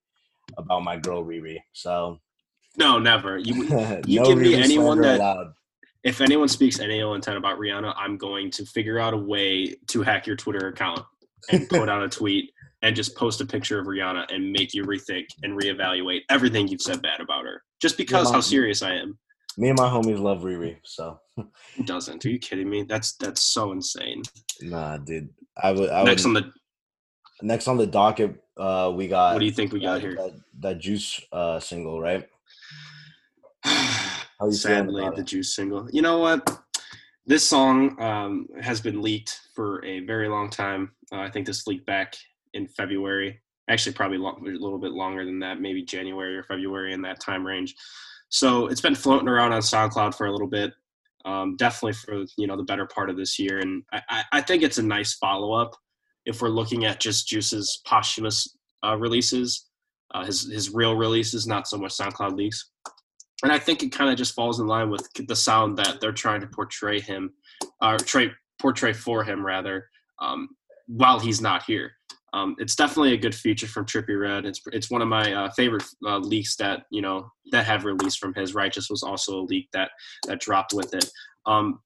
[0.58, 1.58] about my girl Riri.
[1.74, 2.20] So
[2.78, 3.38] No, never.
[3.38, 3.64] You
[4.06, 5.54] You no give me anyone that- allowed.
[6.04, 9.76] if anyone speaks any ill intent about Rihanna, I'm going to figure out a way
[9.88, 11.02] to hack your Twitter account
[11.52, 14.84] and put out a tweet and just post a picture of Rihanna and make you
[14.84, 17.64] rethink and reevaluate everything you've said bad about her.
[17.82, 19.18] Just because how serious I am.
[19.58, 20.78] Me and my homies love Riri.
[20.84, 22.26] So Who doesn't?
[22.26, 22.84] Are you kidding me?
[22.84, 24.24] That's that's so insane.
[24.62, 25.30] nah, dude.
[25.62, 25.90] I would.
[25.90, 26.54] I Next would, on the
[27.42, 29.34] next on the docket, uh, we got.
[29.34, 30.16] what do you think we got that, here?
[30.16, 32.28] That, that juice uh, single, right?
[33.64, 35.26] How you feeling Sadly, the it?
[35.26, 35.90] Juice single.
[35.92, 36.62] You know what?
[37.26, 40.92] This song um, has been leaked for a very long time.
[41.12, 42.16] Uh, I think this leaked back
[42.54, 43.42] in February.
[43.68, 47.20] Actually, probably long, a little bit longer than that, maybe January or February in that
[47.20, 47.76] time range.
[48.30, 50.74] So it's been floating around on SoundCloud for a little bit.
[51.26, 54.62] Um, definitely for you know the better part of this year, and I, I- think
[54.62, 55.76] it's a nice follow up
[56.26, 59.68] if we're looking at just Juice's posthumous uh, releases,
[60.14, 62.70] uh, his his real releases, not so much SoundCloud leaks
[63.44, 66.12] and I think it kind of just falls in line with the sound that they're
[66.12, 67.34] trying to portray him,
[67.82, 69.90] or tray, portray for him rather,
[70.22, 70.50] um,
[70.88, 71.92] while he's not here.
[72.36, 74.46] Um, it's definitely a good feature from Trippie Redd.
[74.46, 78.20] It's it's one of my uh, favorite uh, leaks that you know that have released
[78.20, 78.54] from his.
[78.54, 79.90] Righteous was also a leak that
[80.28, 81.10] that dropped with it.
[81.46, 81.80] Um,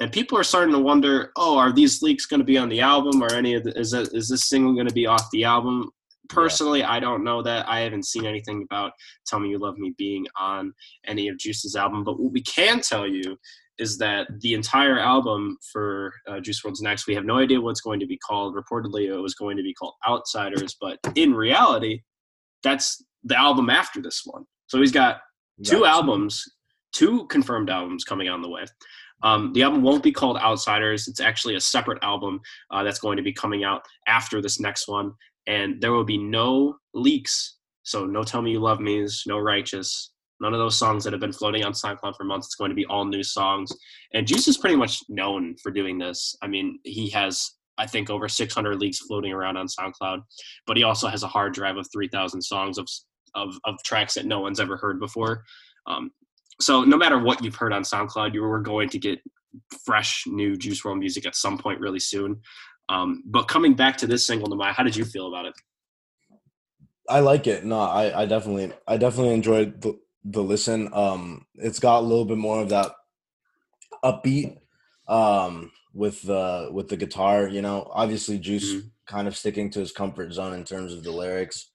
[0.00, 2.80] and people are starting to wonder, oh, are these leaks going to be on the
[2.80, 5.44] album, or any of the, is that is this single going to be off the
[5.44, 5.88] album?
[6.28, 7.68] Personally, I don't know that.
[7.68, 10.72] I haven't seen anything about "Tell Me You Love Me" being on
[11.06, 12.02] any of Juice's album.
[12.02, 13.38] But what we can tell you
[13.78, 17.80] is that the entire album for uh, Juice WRLD's Next, we have no idea what's
[17.80, 18.54] going to be called.
[18.54, 22.00] Reportedly, it was going to be called Outsiders, but in reality,
[22.62, 24.44] that's the album after this one.
[24.66, 25.20] So he's got
[25.64, 26.44] two albums,
[26.92, 28.64] two confirmed albums coming on the way.
[29.22, 31.08] Um, the album won't be called Outsiders.
[31.08, 34.88] It's actually a separate album uh, that's going to be coming out after this next
[34.88, 35.12] one.
[35.46, 37.58] And there will be no leaks.
[37.84, 40.11] So, no Tell Me You Love Me's, no Righteous,
[40.42, 42.48] none of those songs that have been floating on SoundCloud for months.
[42.48, 43.72] It's going to be all new songs.
[44.12, 46.36] And Juice is pretty much known for doing this.
[46.42, 50.18] I mean, he has, I think, over 600 leaks floating around on SoundCloud,
[50.66, 52.88] but he also has a hard drive of 3,000 songs of,
[53.36, 55.44] of, of tracks that no one's ever heard before.
[55.86, 56.10] Um,
[56.60, 59.20] so no matter what you've heard on SoundCloud, you were going to get
[59.84, 62.40] fresh new Juice WRLD music at some point really soon.
[62.88, 65.54] Um, but coming back to this single, Nimai, how did you feel about it?
[67.08, 67.64] I like it.
[67.64, 70.92] No, I, I definitely, I definitely enjoyed the, the listen.
[70.92, 72.92] Um, it's got a little bit more of that
[74.04, 74.58] upbeat,
[75.08, 77.48] um, with the with the guitar.
[77.48, 78.90] You know, obviously Juice Mhm.
[79.06, 81.70] kind of sticking to his comfort zone in terms of the lyrics.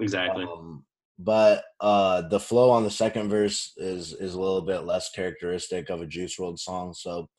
[0.00, 0.44] Exactly.
[0.44, 0.84] Um,
[1.18, 5.90] but uh, the flow on the second verse is is a little bit less characteristic
[5.90, 6.94] of a Juice WRLD song.
[6.94, 7.30] So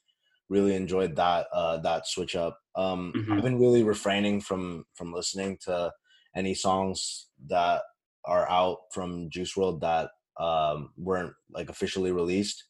[0.49, 2.59] really enjoyed that uh, that switch up.
[2.75, 3.37] Um, Mhm.
[3.37, 5.91] I've been really refraining from from listening to
[6.35, 7.83] any songs that
[8.25, 12.63] are out from Juice WRLD that um, weren't like officially released.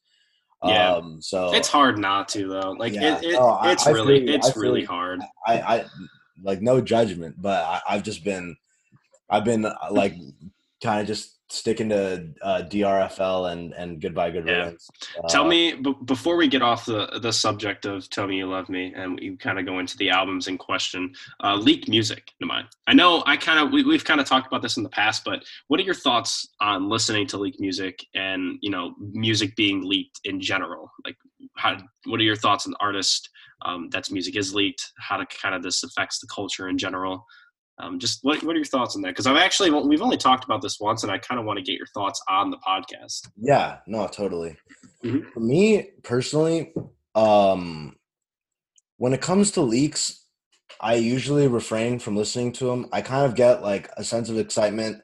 [0.65, 0.93] Yeah.
[0.93, 2.71] Um, so it's hard not to though.
[2.71, 3.17] Like Yeah.
[3.17, 5.19] it, it Oh, I- it's I really feel it's feel really hard.
[5.45, 5.85] I, I
[6.41, 8.55] like no judgment, but I, I've just been,
[9.29, 10.15] I've been uh, like
[10.81, 14.53] kind of just sticking to uh, DRFL and and goodbye good Yeah.
[14.65, 14.89] riddance.
[15.29, 18.47] Tell Uh, me b- before we get off the the subject of "Tell Me You
[18.47, 21.13] Love Me" and you kind of go into the albums in question.
[21.43, 22.67] Uh, leaked music, Nimai.
[22.87, 25.23] I know I kind of we, we've kind of talked about this in the past,
[25.23, 29.83] but what are your thoughts on listening to leaked music and you know music being
[29.87, 30.91] leaked in general?
[31.05, 31.17] Like,
[31.55, 33.29] how what are your thoughts on artists
[33.65, 34.91] um, that's music is leaked?
[34.97, 37.25] How to kind of this affects the culture in general?
[37.79, 39.09] Um, just what what are your thoughts on that?
[39.09, 41.63] Because I've actually we've only talked about this once, and I kind of want to
[41.63, 43.27] get your thoughts on the podcast.
[43.35, 44.55] Yeah, no, totally.
[45.03, 45.31] Mhm.
[45.33, 46.73] For me personally,
[47.15, 47.95] um,
[48.97, 50.25] when it comes to leaks,
[50.79, 52.87] I usually refrain from listening to them.
[52.91, 55.01] I kind of get like a sense of excitement.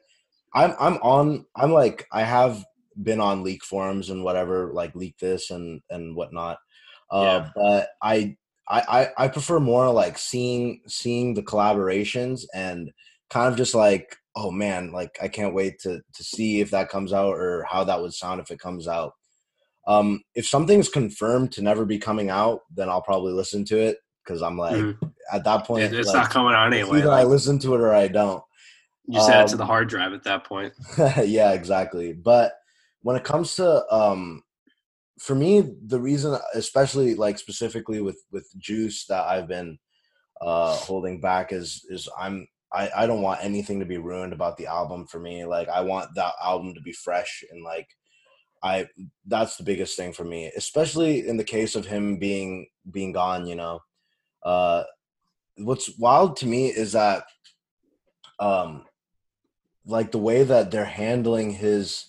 [0.54, 1.46] I'm I'm on.
[1.56, 2.64] I'm like I have
[3.02, 6.58] been on leak forums and whatever, like leak this and and whatnot.
[7.10, 7.48] Uh, Yeah.
[7.56, 8.36] But I,
[8.70, 8.82] I
[9.18, 12.90] I I prefer more like seeing seeing the collaborations and
[13.28, 16.88] kind of just like oh man, like I can't wait to to see if that
[16.88, 19.12] comes out or how that would sound if it comes out.
[19.88, 23.98] Um, if something's confirmed to never be coming out, then I'll probably listen to it
[24.24, 25.12] because I'm like Mhm.
[25.32, 26.98] at that point it's like, not coming out anyway.
[26.98, 28.42] Either I listen to it or I don't.
[29.06, 30.72] you just add it to um, the hard drive at that point.
[31.24, 32.12] yeah, exactly.
[32.12, 32.52] But
[33.02, 34.42] when it comes to um
[35.20, 39.78] for me the reason especially like specifically with with juice that I've been
[40.40, 44.56] uh holding back is is I'm I, I don't want anything to be ruined about
[44.56, 45.44] the album for me.
[45.44, 47.88] Like I want that album to be fresh and like
[48.62, 48.86] I
[49.26, 53.46] that's the biggest thing for me, especially in the case of him being being gone,
[53.46, 53.80] you know.
[54.42, 54.84] Uh
[55.58, 57.24] what's wild to me is that
[58.38, 58.86] um
[59.84, 62.06] like the way that they're handling his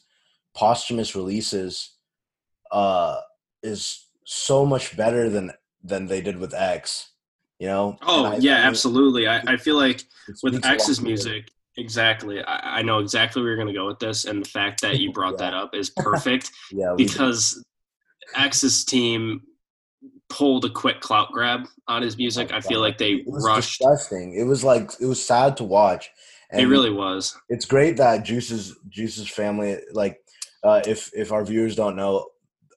[0.53, 1.97] posthumous releases
[2.71, 3.17] uh
[3.63, 5.51] is so much better than
[5.83, 7.09] than they did with X.
[7.59, 7.97] You know?
[8.01, 9.27] Oh I- yeah, I mean, absolutely.
[9.27, 10.03] I, I feel like
[10.43, 12.41] with speaks a lot X's music, exactly.
[12.43, 15.11] I, I know exactly where you're gonna go with this, and the fact that you
[15.11, 15.51] brought Yeah.
[15.51, 17.63] that up is perfect Yeah, because
[18.35, 19.41] X's team
[20.29, 22.51] pulled a quick clout grab on his music.
[22.53, 23.79] I feel like they it rushed.
[23.79, 24.33] disgusting.
[24.35, 26.09] It was like it was sad to watch.
[26.51, 27.37] And It really was.
[27.49, 30.17] it's great that Juice's Juice's family like
[30.63, 32.27] uh, if if our viewers don't know,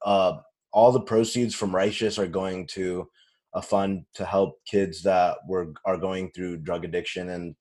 [0.04, 0.38] uh,
[0.72, 3.08] all the proceeds from Righteous are going to
[3.54, 7.54] a fund to help kids that were are going through drug addiction and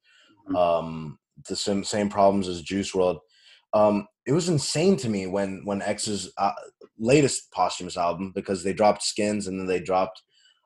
[0.49, 0.55] Mhm.
[0.57, 3.19] um, the same same problems as Juice WRLD.
[3.73, 6.51] Um, it was insane to me when when X's uh,
[6.97, 10.21] latest posthumous album because they dropped Skins and then they dropped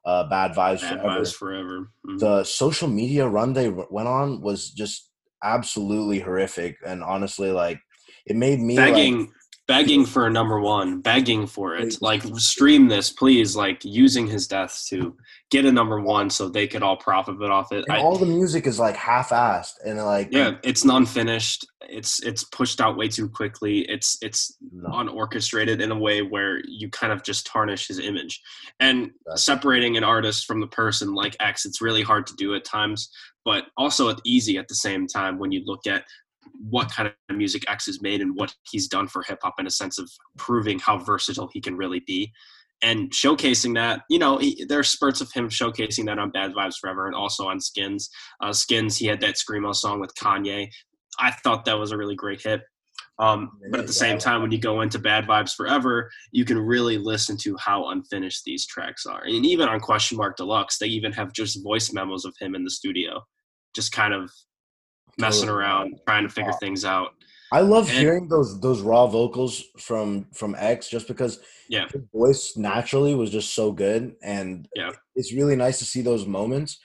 [0.06, 1.92] uh, Bad Vibes Bad Forever vibes forever.
[2.08, 2.20] Mhm.
[2.20, 5.12] the social media run they went on was just
[5.44, 7.80] absolutely horrific and honestly like
[8.26, 9.30] it made me like,
[9.68, 12.02] begging for a number one begging for it.
[12.02, 13.56] Like stream this please.
[13.56, 15.16] Like using his death to
[15.52, 17.86] get a number one so they could all profit off it.
[17.88, 21.66] And I, all the music is like half-assed and like yeah it's non-finished.
[21.90, 23.80] It's it's pushed out way too quickly.
[23.82, 28.42] It's it's no, unorchestrated in a way where you kind of just tarnish his image.
[28.80, 29.38] And Exactly.
[29.38, 33.10] separating an artist from the person like x it's really hard to do at times
[33.44, 36.04] but also it's easy at the same time when you look at
[36.70, 39.68] what kind of music x has made and what he's done for hip hop in
[39.68, 42.32] a sense of proving how versatile he can really be.
[42.84, 46.54] And showcasing that you know he, there are spurts of him showcasing that on bad
[46.54, 48.10] vibes forever and also on skins.
[48.42, 50.70] Uh, skins he had that screamo song with kanye.
[51.20, 52.62] I thought that was a really great hit.
[53.20, 56.60] Um, but at the same time, when you go into Bad Vibes Forever, you can
[56.60, 59.24] really listen to how unfinished these tracks are.
[59.24, 62.64] And even on Question Mark Deluxe, they even have just voice memos of him in
[62.64, 63.22] the studio,
[63.76, 64.32] just kind of
[65.18, 65.60] messing Totally.
[65.64, 66.58] around, trying to figure Wow.
[66.60, 67.14] things out.
[67.54, 71.88] i love and- hearing those those raw vocals from from x just because Yeah.
[71.94, 74.92] his voice naturally was just so good and Yeah.
[75.16, 76.78] it's really nice to see those moments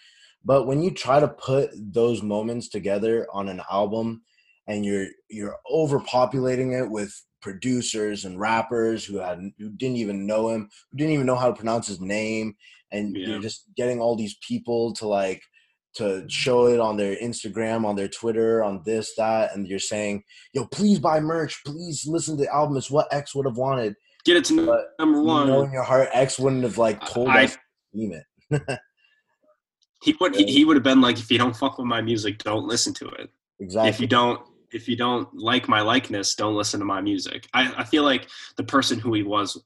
[0.44, 4.22] but when you try to put those moments together on an album
[4.68, 10.48] and you're you're overpopulating it with producers and rappers who had who didn't even know
[10.48, 12.54] him who didn't even know how to pronounce his name
[12.92, 13.26] and Yeah.
[13.30, 15.42] you're just getting all these people to like
[15.94, 20.22] to show it on their Instagram, on their Twitter, on this, that, and you're saying,
[20.54, 22.76] yo, please buy merch, please listen to the album.
[22.76, 23.94] It's what X would have wanted.
[24.24, 25.46] Get it to But number You one.
[25.48, 27.56] know in your heart, X wouldn't have like told I- us
[27.94, 28.78] to it.
[30.02, 32.38] he would he, he would have been like, if you don't fuck with my music,
[32.38, 33.30] don't listen to it.
[33.60, 33.88] Exactly.
[33.90, 34.40] If you don't
[34.72, 37.46] if you don't like my likeness, don't listen to my music.
[37.52, 39.60] I, I feel like the person who he was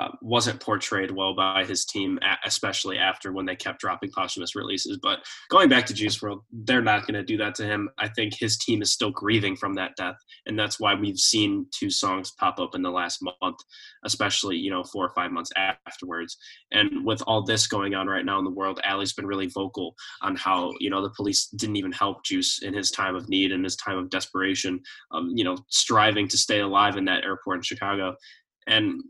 [0.00, 4.98] uh, wasn't portrayed well by his team, especially after when they kept dropping posthumous releases.
[4.98, 7.88] But going back to Juice WRLD, they're not going to do that to him.
[7.98, 11.66] I think his team is still grieving from that death, and that's why we've seen
[11.70, 13.58] two songs pop up in the last month,
[14.04, 16.36] especially you know four or five months afterwards.
[16.72, 19.94] And with all this going on right now in the world, Ally's been really vocal
[20.22, 23.52] on how you know the police didn't even help Juice in his time of need
[23.52, 24.80] and his time of desperation,
[25.12, 28.16] um, you know, striving to stay alive in that airport in Chicago.
[28.66, 29.02] And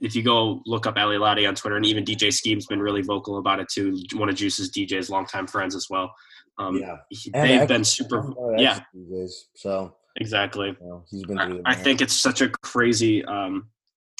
[0.00, 3.02] if you go look up Ally Lotti on Twitter, and even DJ Scheme's been really
[3.02, 3.98] vocal about it too.
[4.14, 6.14] One of Juice's DJ's longtime friends as well.
[6.58, 6.96] Um, yeah.
[7.10, 8.32] he- they've X- been super.
[8.56, 9.48] Yeah, days.
[9.54, 10.68] So exactly.
[10.68, 11.60] you know, he's been I.
[11.64, 13.68] I think it's such a crazy um,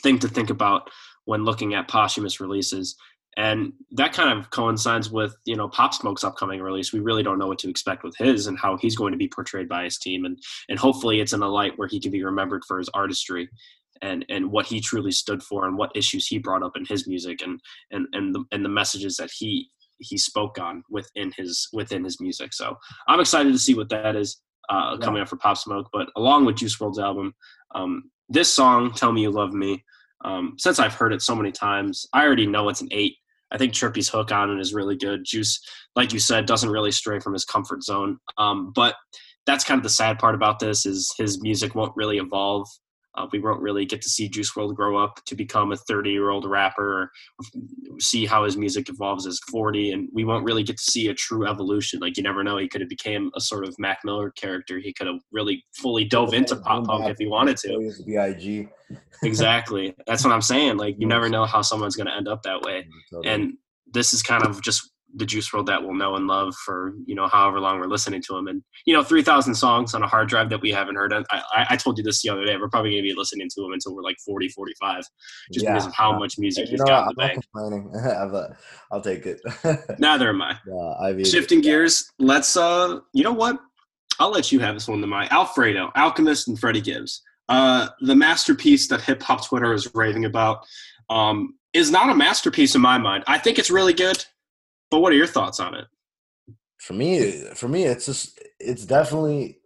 [0.03, 0.91] thing to think about
[1.25, 2.97] when looking at posthumous releases,
[3.37, 6.93] and that kind of coincides with you know Pop Smoke's upcoming release.
[6.93, 9.29] We really don't know what to expect with his and how he's going to be
[9.29, 12.23] portrayed by his team, and and hopefully it's in a light where he can be
[12.23, 13.49] remembered for his artistry.
[14.03, 17.07] And, and what he truly stood for and what issues he brought up in his
[17.07, 21.69] music and and and the, and the messages that he he spoke on within his
[21.75, 22.55] within his music.
[22.55, 22.77] So
[23.09, 24.41] I'm excited to see what that is
[24.71, 25.05] uh, Yeah.
[25.05, 25.89] coming up for Pop Smoke.
[25.93, 27.35] But along with Juice WRLD's album,
[27.75, 29.85] um, this song, "Tell Me You Love Me,"
[30.25, 33.17] um, since I've heard it so many times, I already know it's an eight.
[33.53, 35.25] I think Trippie's hook on it is really good.
[35.25, 35.61] Juice,
[35.97, 38.19] like you said, doesn't really stray from his comfort zone.
[38.39, 38.95] Um, but
[39.45, 42.69] that's kind of the sad part about this is his music won't really evolve.
[43.17, 46.11] Uh, we won't really get to see Juice WRLD grow up to become a 30
[46.11, 47.11] year old rapper, or
[47.99, 51.15] see how his music evolves as 40, and we won't really get to see a
[51.15, 52.01] true evolution.
[52.01, 54.79] Like you never know, he could have became a sort of Mac Miller character.
[54.79, 57.69] He could have really fully dove into pop punk if he wanted to.
[57.69, 58.07] Big.
[59.25, 60.77] exactly, that's what I'm saying.
[60.77, 62.87] Like you never know how someone's going to end up that way,
[63.25, 63.55] and
[63.93, 67.15] this is kind of just the Juice WRLD that we'll know and love for you
[67.15, 70.29] know however long we're listening to him and you know 3000 songs on a hard
[70.29, 71.13] drive that we haven't heard.
[71.13, 71.27] Of.
[71.31, 73.65] I, I told you this the other day we're probably going to be listening to
[73.65, 75.05] him until we're like 40 45
[75.53, 77.45] just yeah, because of how much music he's got in the bank.
[77.55, 79.41] i will take it.
[79.99, 80.57] Neither am I.
[80.67, 83.59] Yeah, shifting gears let's uh you know what?
[84.19, 87.23] I'll let you have this one to my Alfredo Alchemist and Freddie Gibbs.
[87.49, 90.65] Uh the masterpiece that hip hop Twitter is raving about
[91.09, 93.25] um is not a masterpiece in my mind.
[93.27, 94.25] I think it's really good
[94.91, 95.87] but what are your thoughts on it?
[96.79, 99.59] For me, for me, it's just it's definitely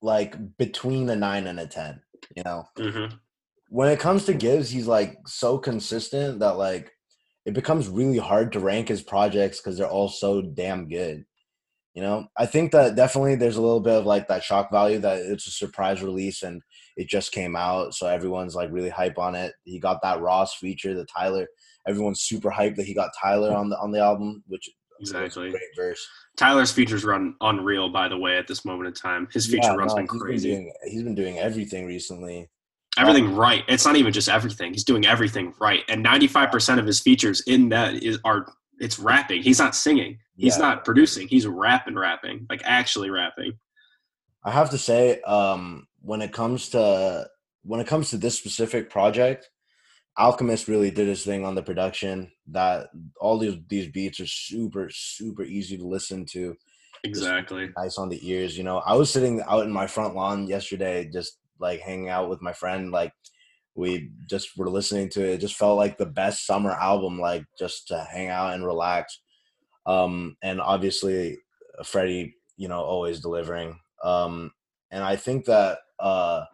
[0.00, 2.00] like between a nine and a ten.
[2.36, 3.14] You know, mm-hmm.
[3.68, 6.92] when it comes to Gibbs, he's like so consistent that like
[7.44, 11.24] it becomes really hard to rank his projects because they're all so damn good.
[11.94, 14.98] You know, I think that definitely there's a little bit of like that shock value
[15.00, 16.62] that it's a surprise release and
[16.96, 19.52] it just came out, so everyone's like really hype on it.
[19.64, 21.46] He got that Ross feature, the Tyler
[21.86, 24.68] everyone's super hyped that he got Tyler on the on the album, which
[25.00, 26.06] exactly great verse.
[26.36, 29.28] Tyler's features run unreal, by the way, at this moment in time.
[29.32, 30.50] His feature yeah, runs no, been crazy.
[30.50, 32.48] Been doing, he's been doing everything recently.
[32.98, 33.64] Everything um, right.
[33.68, 34.72] It's not even just everything.
[34.72, 38.52] He's doing everything right, and ninety five percent of his features in that is are
[38.78, 39.42] it's rapping.
[39.42, 40.18] He's not singing.
[40.36, 40.68] He's yeah.
[40.68, 41.28] not producing.
[41.28, 43.52] He's rapping, rapping, like actually rapping.
[44.44, 47.26] I have to say, um, when it comes to
[47.64, 49.48] when it comes to this specific project,
[50.18, 52.30] Alchemist really did his thing on the production.
[52.48, 52.88] That
[53.20, 56.56] all these these beats are super super easy to listen to.
[57.04, 57.66] Exactly.
[57.66, 58.56] Just nice on the ears.
[58.56, 62.28] You know, I was sitting out in my front lawn yesterday, just like hanging out
[62.28, 62.90] with my friend.
[62.90, 63.12] Like
[63.74, 65.34] we just were listening to it.
[65.34, 67.18] It just felt like the best summer album.
[67.18, 69.20] Like just to hang out and relax.
[69.86, 71.38] Um, and obviously
[71.84, 73.78] Freddie, you know, always delivering.
[74.04, 74.52] Um,
[74.90, 76.44] and I think that uh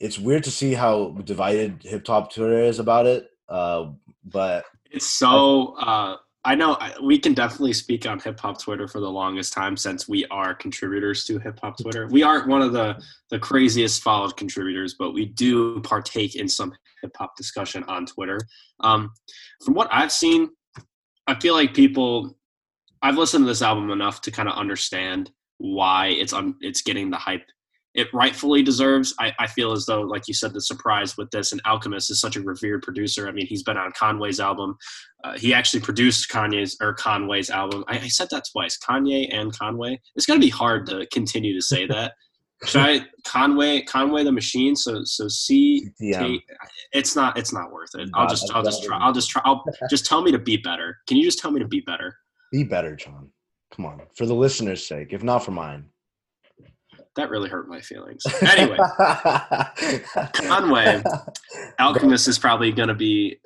[0.00, 3.28] it's weird to see how divided hip hop Twitter is about it.
[3.48, 3.90] Uh,
[4.24, 5.74] but it's so.
[5.78, 9.76] Uh, I know we can definitely speak on hip hop Twitter for the longest time
[9.76, 12.06] since we are contributors to hip hop Twitter.
[12.06, 16.72] We aren't one of the the craziest followed contributors, but we do partake in some
[17.02, 18.38] hip hop discussion on Twitter.
[18.80, 19.12] Um,
[19.62, 20.48] from what I've seen,
[21.26, 22.36] I feel like people.
[23.02, 26.56] I've listened to this album enough to kind of understand why it's on.
[26.60, 27.46] it's getting the hype
[27.94, 29.14] it rightfully deserves.
[29.18, 32.20] I, I feel as though, like you said, the surprise with this and Alchemist is
[32.20, 33.28] such a revered producer.
[33.28, 34.76] I mean, he's been on Conway's album.
[35.24, 37.84] Uh, he actually produced Kanye's or Conway's album.
[37.88, 40.00] I, I said that twice, Kanye and Conway.
[40.14, 42.12] It's gonna be hard to continue to say that.
[42.66, 44.76] Should I Conway Conway the Machine?
[44.76, 45.88] So so C
[46.92, 48.10] it's not it's not worth it.
[48.14, 50.98] I'll just I'll just try I'll just try I'll just tell me to be better.
[51.06, 52.14] Can you just tell me to be better?
[52.52, 53.30] Be better, Jon.
[53.74, 55.86] Come on, for the listeners' sake, if not for mine
[57.16, 58.22] that really hurt my feelings.
[58.42, 58.76] Anyway,
[60.34, 61.02] Conway,
[61.80, 63.36] Alchemist is probably going to be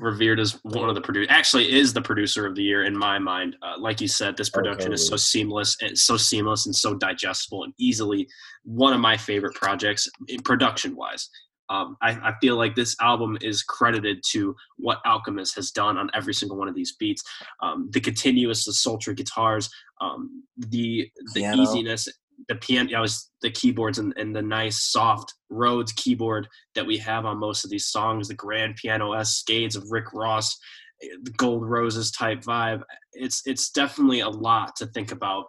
[0.00, 1.28] revered as one of the producers.
[1.30, 3.56] Actually, is the producer of the year in my mind.
[3.62, 4.94] Uh, like you said, this production okay.
[4.94, 8.28] is so seamless and so seamless and so digestible and easily
[8.64, 10.08] one of my favorite projects
[10.44, 11.28] production wise.
[11.70, 16.10] Um, I, I, feel like this album is credited to what Alchemist has done on
[16.12, 17.22] every single one of these beats.
[17.62, 21.62] Um, the continuous, the sultry guitars, um, the the Piano.
[21.62, 22.06] easiness
[22.48, 23.06] the piano, you know,
[23.42, 27.70] the keyboards and, and the nice soft Rhodes keyboard that we have on most of
[27.70, 30.58] these songs, the grand piano s scades of Rick Ross,
[31.00, 32.82] the Gold Roses type vibe.
[33.12, 35.46] It's it's definitely a lot to think about,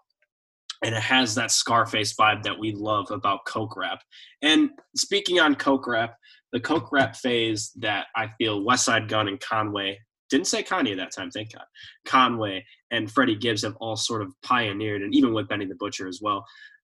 [0.84, 4.00] and it has that Scarface vibe that we love about Coke rap.
[4.42, 6.16] And speaking on Coke rap,
[6.52, 11.12] the Coke rap phase that I feel Westside Gunn and Conway didn't say Kanye that
[11.12, 11.66] time, thank God.
[12.06, 16.08] Conway and Freddie Gibbs have all sort of pioneered, and even with Benny the Butcher
[16.08, 16.46] as well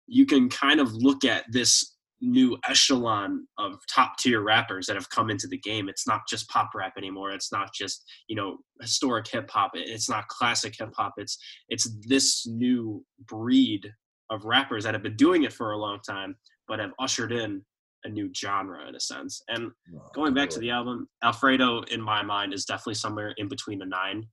[0.08, 5.10] you can kind of look at this new echelon of top tier rappers that have
[5.10, 5.88] come into the game.
[5.88, 7.32] It's not just pop rap anymore.
[7.32, 9.72] It's not just, you know, historic hip hop.
[9.76, 11.14] It's not classic hip hop.
[11.18, 11.38] It's
[11.70, 13.92] it's this new breed
[14.30, 16.36] of rappers that have been doing it for a long time
[16.68, 17.64] but have ushered in
[18.04, 19.42] a new genre in a sense.
[19.48, 19.72] And
[20.14, 23.86] going back to the album, Alfredo in my mind is definitely somewhere in between a
[23.86, 24.28] 9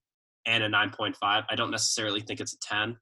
[0.46, 1.14] and a 9.5.
[1.22, 2.96] I don't necessarily think it's a 10.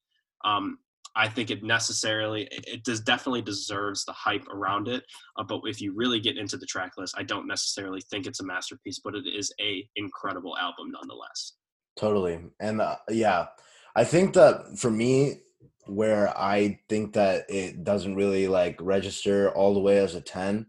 [0.45, 0.79] Um,
[1.15, 5.05] I think it necessarily it does definitely deserves the hype around it.
[5.37, 8.41] Uh, but if you really get into the track list, I don't necessarily think it's
[8.41, 11.55] a masterpiece, but it is a incredible album nonetheless.
[11.99, 13.47] Totally, and uh, yeah,
[13.95, 15.41] I think that for me,
[15.87, 20.67] where I think that it doesn't really like register all the way as a 10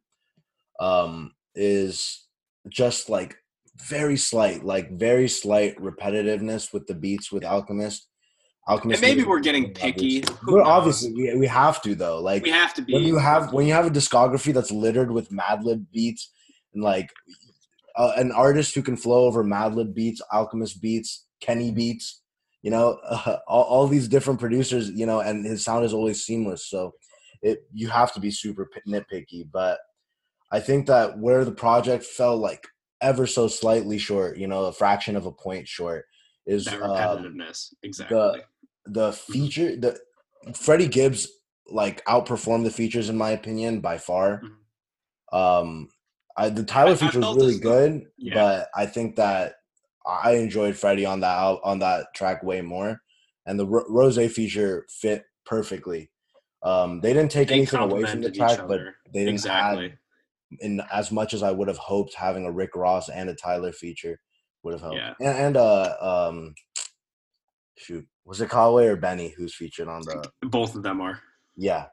[0.80, 2.26] um is
[2.68, 3.36] just like
[3.78, 8.08] very slight, like very slight repetitiveness with the beats with Alchemist.
[8.68, 10.24] Alchemist And maybe we're getting picky.
[10.48, 10.68] We're knows?
[10.68, 12.22] obviously we, we have to though.
[12.22, 12.94] Like we have to be.
[12.94, 16.32] when you have when you have a discography that's littered with Madlib beats
[16.74, 17.10] and like
[17.96, 22.22] uh, an artist who can flow over Madlib beats, Alchemist beats, Kenny beats,
[22.62, 26.24] you know, uh, all, all these different producers, you know, and his sound is always
[26.24, 26.70] seamless.
[26.70, 26.94] So
[27.42, 29.80] it you have to be super nitpicky, but
[30.52, 32.66] I think that where the project fell like
[33.02, 36.06] ever so slightly short, you know, a fraction of a point short,
[36.46, 37.74] is that um, repetitiveness.
[37.84, 38.18] exactly.
[38.18, 38.44] the
[39.14, 40.00] feature the
[40.56, 41.28] Freddie Gibbs
[41.68, 44.42] like outperformed the features in my opinion by far.
[45.32, 45.90] Um
[46.36, 48.34] I, the Tyler I- I feature was really good, yeah.
[48.34, 49.56] but I think that
[50.06, 53.02] I enjoyed Freddie on that on that track way more,
[53.46, 56.10] and the Ro- Rose feature fit perfectly.
[56.64, 58.80] Um, they didn't take They anything away from the track, but
[59.14, 59.86] they didn't exactly.
[59.86, 59.98] add
[60.62, 63.72] in as much as I would have hoped having a Rick Ross and a Tyler
[63.72, 64.20] feature
[64.64, 64.98] would have helped.
[64.98, 65.14] Yeah.
[65.20, 65.96] And, and uh
[66.28, 66.56] um
[67.78, 71.20] shoot, was it Callaway or Benny who's featured on the Both of them are.
[71.56, 71.88] yeah.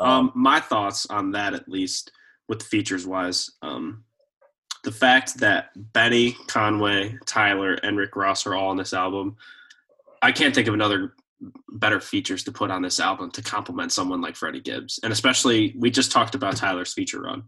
[0.00, 2.10] Um, my thoughts on that, at least
[2.48, 4.04] with the features wise, um,
[4.82, 9.36] the fact that Benny, Conway, Tyler, and Rick Ross are all on this album,
[10.20, 11.14] I can't think of another
[11.70, 15.00] better features to put on this album to complement someone like Freddie Gibbs.
[15.02, 17.44] And especially, we just talked about Tyler's feature run,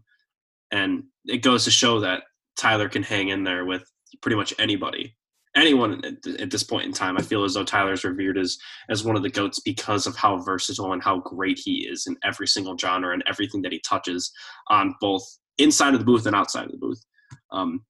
[0.71, 2.23] and it goes to show that
[2.55, 3.89] Tyler can hang in there with
[4.21, 5.15] pretty much anybody.
[5.57, 8.57] Anyone at, at this point in time, I feel as though Tyler's revered as
[8.89, 12.15] as one of the goats because of how versatile and how great he is in
[12.23, 14.31] every single genre and everything that he touches
[14.69, 15.23] on both
[15.57, 17.03] inside of the booth and outside of the booth.
[17.51, 17.83] Um,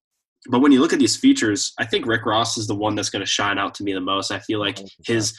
[0.49, 3.09] but when you look at these features, I think Rick Ross is the one that's
[3.09, 4.31] going to shine out to me the most.
[4.31, 5.37] I feel like his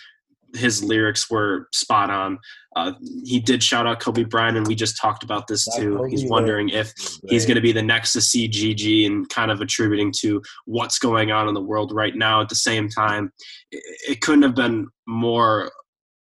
[0.55, 2.39] his lyrics were spot on.
[2.77, 2.93] Uh,
[3.25, 5.97] he did shout out Kobe Bryant, and we just talked about this That too.
[5.97, 9.29] Kobe He's wondering if was he's going to be the next to see GG and
[9.29, 12.41] kind of attributing to what's going on in the world right now.
[12.41, 13.33] At the same time,
[13.73, 15.71] it, couldn't have been more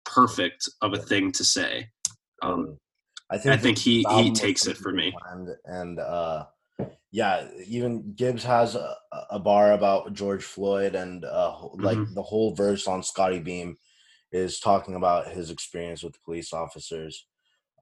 [0.04, 1.88] perfect of a thing to say.
[2.42, 2.76] Um,
[3.30, 5.14] I think I think he he takes it for me.
[5.64, 6.44] and uh
[7.12, 8.96] yeah even gibbs has a,
[9.30, 12.14] a bar about george floyd and uh like Mhm.
[12.14, 13.76] the whole verse on Scottie Beam
[14.32, 17.26] is talking about his experience with police officers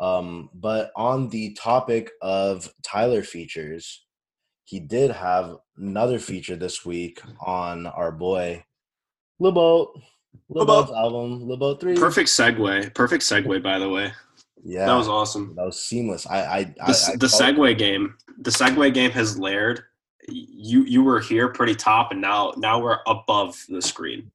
[0.01, 4.05] um but on the topic of tyler features
[4.65, 8.65] he did have another feature this week on our boy
[9.41, 9.95] Lil Boat.
[10.49, 10.87] Lil Lil Boat.
[10.87, 11.97] Boat's album, Lil Boat 3.
[11.97, 12.95] Perfect segue.
[12.95, 14.13] Perfect segue, by the way.
[14.63, 14.87] Yeah.
[14.87, 15.55] That was awesome.
[15.57, 16.27] that was seamless.
[16.27, 18.15] I I The, I, I the segue game.
[18.43, 19.83] The segue game has layered.
[20.29, 24.31] You you were here pretty top, and now now we're above the screen.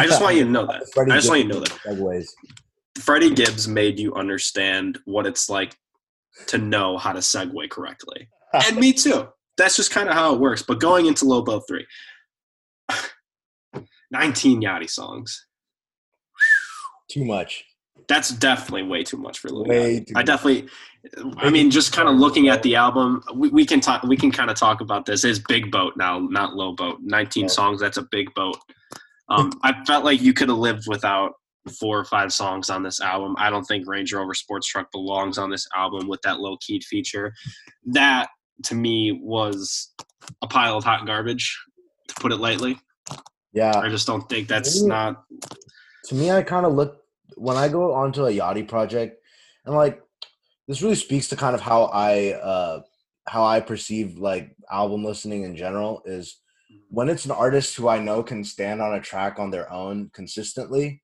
[0.00, 0.82] I just want you to know that.
[0.94, 1.98] Freddie I just want you to Gibbs know that.
[2.00, 2.26] Segues.
[2.98, 5.76] Freddie Gibbs made you understand what it's like
[6.46, 8.28] to know how to segue correctly.
[8.66, 9.28] And me too.
[9.56, 10.62] That's just kind of how it works.
[10.62, 11.86] But going into Lobo 3,
[14.10, 15.46] 19 Yachty songs.
[17.10, 17.64] Too much.
[18.08, 20.06] That's definitely way too much for Lil Way Yachty.
[20.06, 20.68] too I definitely,
[21.36, 24.02] I mean, just kind of looking at the album, we, we can talk.
[24.02, 25.22] We can kind of talk about this.
[25.24, 26.98] It's Big Boat now, not Low Boat.
[27.02, 27.48] 19 Yeah.
[27.48, 27.80] songs.
[27.80, 28.56] That's a big boat.
[29.30, 31.32] Um, I felt like you could have lived without
[31.78, 33.36] four or five songs on this album.
[33.38, 36.84] I don't think Range Rover Sports Truck belongs on this album with that low keyed
[36.84, 37.32] feature.
[37.86, 38.28] That
[38.64, 39.92] to me was
[40.42, 41.56] a pile of hot garbage,
[42.08, 42.78] to put it lightly.
[43.52, 43.76] Yeah.
[43.78, 44.88] I just don't think that's Ooh.
[44.88, 45.22] not.
[46.06, 47.00] to me, I kind of look
[47.36, 49.22] when I go onto a Yachty project,
[49.64, 50.02] and like
[50.68, 52.82] this really speaks to kind of how I uh
[53.26, 56.38] how I perceive like album listening in general is
[56.88, 60.10] when it's an artist who I know can stand on a track on their own
[60.12, 61.02] consistently,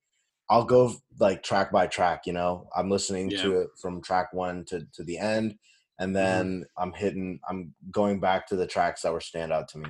[0.48, 2.68] I'll go like track by track, you know.
[2.76, 3.40] I'm listening Yeah.
[3.42, 5.58] to it from track 1 to to the end
[5.98, 9.78] and then I'm hitting I'm going back to the tracks that were stand out to
[9.78, 9.88] me.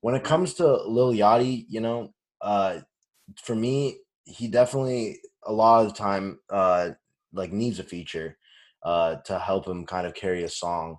[0.00, 2.80] When it comes to Lil Yachty, you know, uh
[3.42, 6.90] for me, he definitely a lot of the time uh
[7.32, 8.38] like needs a feature
[8.84, 10.98] uh to help him kind of carry a song.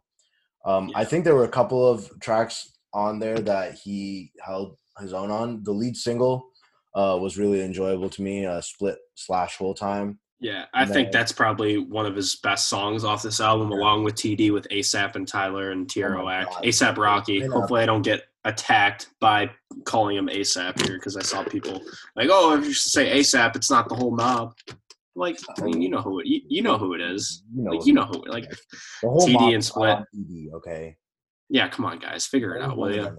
[0.66, 5.14] Um I think there were a couple of tracks on there that he held his
[5.14, 5.64] own on.
[5.64, 6.48] The lead single
[6.96, 10.18] uh was really enjoyable to me, uh split slash whole time.
[10.39, 13.78] Yeah, I think that's probably one of his best songs off this album, Yeah.
[13.78, 16.26] along with TD with ASAP and Tyler and Tierra Oh.
[16.26, 16.64] God.
[16.64, 17.39] ASAP Rocky.
[17.39, 17.52] Know.
[17.52, 19.50] Hopefully, I don't get attacked by
[19.86, 21.82] calling him ASAP here because I saw people
[22.16, 24.54] like, "Oh, if you say ASAP, it's not the whole mob."
[25.16, 27.41] Like, I mean, you know who it, you, you know who it is.
[27.56, 28.24] You know, Like, you know who.
[28.28, 28.50] Like,
[29.02, 30.00] the whole TD and Split.
[30.14, 30.98] TD, okay.
[31.50, 33.18] Yeah, come on, guys, figure it out, will you?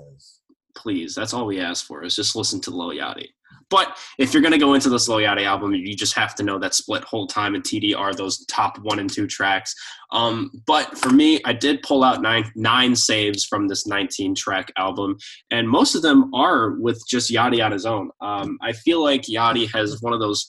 [0.76, 3.28] Please, that's all we ask for is just listen to Lil Yachty.
[3.68, 6.58] But if you're gonna go into this Lil Yachty album, you just have to know
[6.58, 9.74] that Split, Whole Time, and TD are those top one and two tracks.
[10.12, 14.70] Um, but for me, I did pull out nine nine saves from this 19 track
[14.76, 15.16] album,
[15.50, 18.10] and most of them are with just Yachty on his own.
[18.20, 20.46] Um, I feel like Yachty has one of those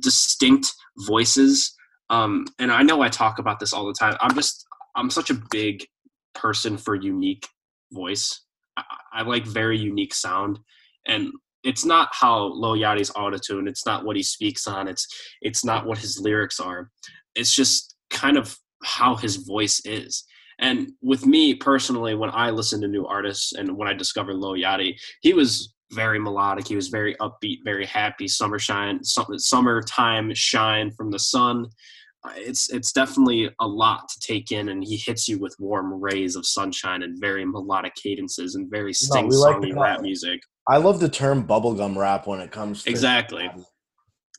[0.00, 0.74] distinct
[1.06, 1.74] voices.
[2.10, 4.16] Um, and I know I talk about this all the time.
[4.20, 5.86] I'm just I'm such a big
[6.34, 7.46] person for unique
[7.92, 8.42] voice.
[8.76, 10.58] I, I like very unique sound,
[11.06, 11.30] and
[11.64, 13.68] it's not how Lil Yachty's autotune.
[13.68, 14.88] It's not what he speaks on.
[14.88, 15.06] It's
[15.42, 16.90] it's not what his lyrics are.
[17.34, 20.24] It's just kind of how his voice is.
[20.60, 24.54] And with me personally, when I listen to new artists and when I discovered Lil
[24.54, 26.66] Yachty, he was very melodic.
[26.66, 28.28] He was very upbeat, very happy.
[28.28, 31.68] Summer shine, summertime shine from the sun
[32.36, 36.36] it's it's definitely a lot to take in, and he hits you with warm rays
[36.36, 40.40] of sunshine and very melodic cadences and very sing songy no, rap music.
[40.66, 43.50] I love the term bubblegum rap when it comes to exactly.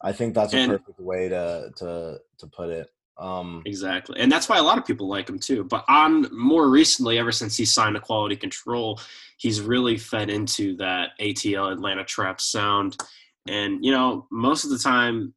[0.01, 2.89] I think that's a and, perfect way to to to put it.
[3.17, 5.63] Um, exactly, and that's why a lot of people like him too.
[5.63, 8.99] But on more recently, ever since he signed to Quality Control,
[9.37, 12.97] he's really fed into that ATL Atlanta trap sound.
[13.47, 15.33] And you know, most of the time,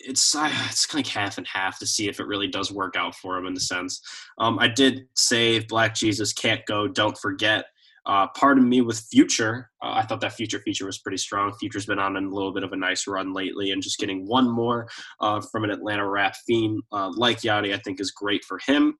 [0.00, 3.36] it's it's like half and half to see if it really does work out for
[3.36, 4.00] him in the sense.
[4.38, 6.88] Um, I did save Black Jesus can't go.
[6.88, 7.66] Don't forget.
[8.06, 9.70] Uh, pardon me with Future.
[9.82, 11.52] Uh, I thought that Future feature was pretty strong.
[11.60, 14.50] Future's been on a little bit of a nice run lately, and just getting one
[14.50, 14.88] more
[15.20, 18.96] uh, from an Atlanta rap theme uh, like Yachty, I think is great for him.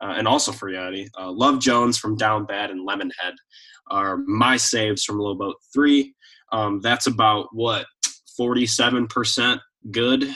[0.00, 1.06] Uh, and also for Yachty.
[1.18, 3.34] Uh, Love Jones from Down Bad and Lemonhead
[3.90, 6.12] are my saves from Low Boat 3.
[6.50, 7.86] Um, that's about what
[8.38, 10.28] 47% good,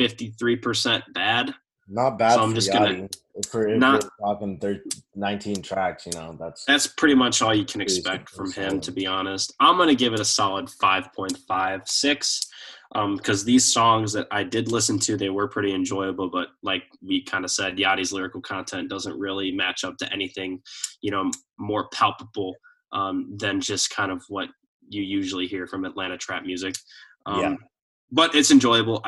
[0.00, 1.54] 53% bad.
[1.88, 2.34] Not bad.
[2.34, 3.08] So I'm just gonna
[3.50, 4.80] for if not talking 30,
[5.14, 6.04] 19 tracks.
[6.04, 8.78] You know, that's that's pretty much all you can expect from him.
[8.80, 12.46] To be honest, I'm gonna give it a solid 5.56
[13.16, 16.28] because um, these songs that I did listen to, they were pretty enjoyable.
[16.28, 20.60] But like we kind of said, Yachty's lyrical content doesn't really match up to anything,
[21.00, 22.54] you know, more palpable
[22.92, 24.48] um, than just kind of what
[24.90, 26.74] you usually hear from Atlanta trap music.
[27.24, 27.56] Um, yeah
[28.10, 29.04] but it's enjoyable.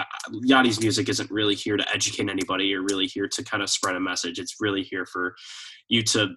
[0.47, 3.97] Yachty's music isn't really here to educate anybody or really here to kind of spread
[3.97, 4.39] a message.
[4.39, 5.35] It's really here for
[5.89, 6.35] you to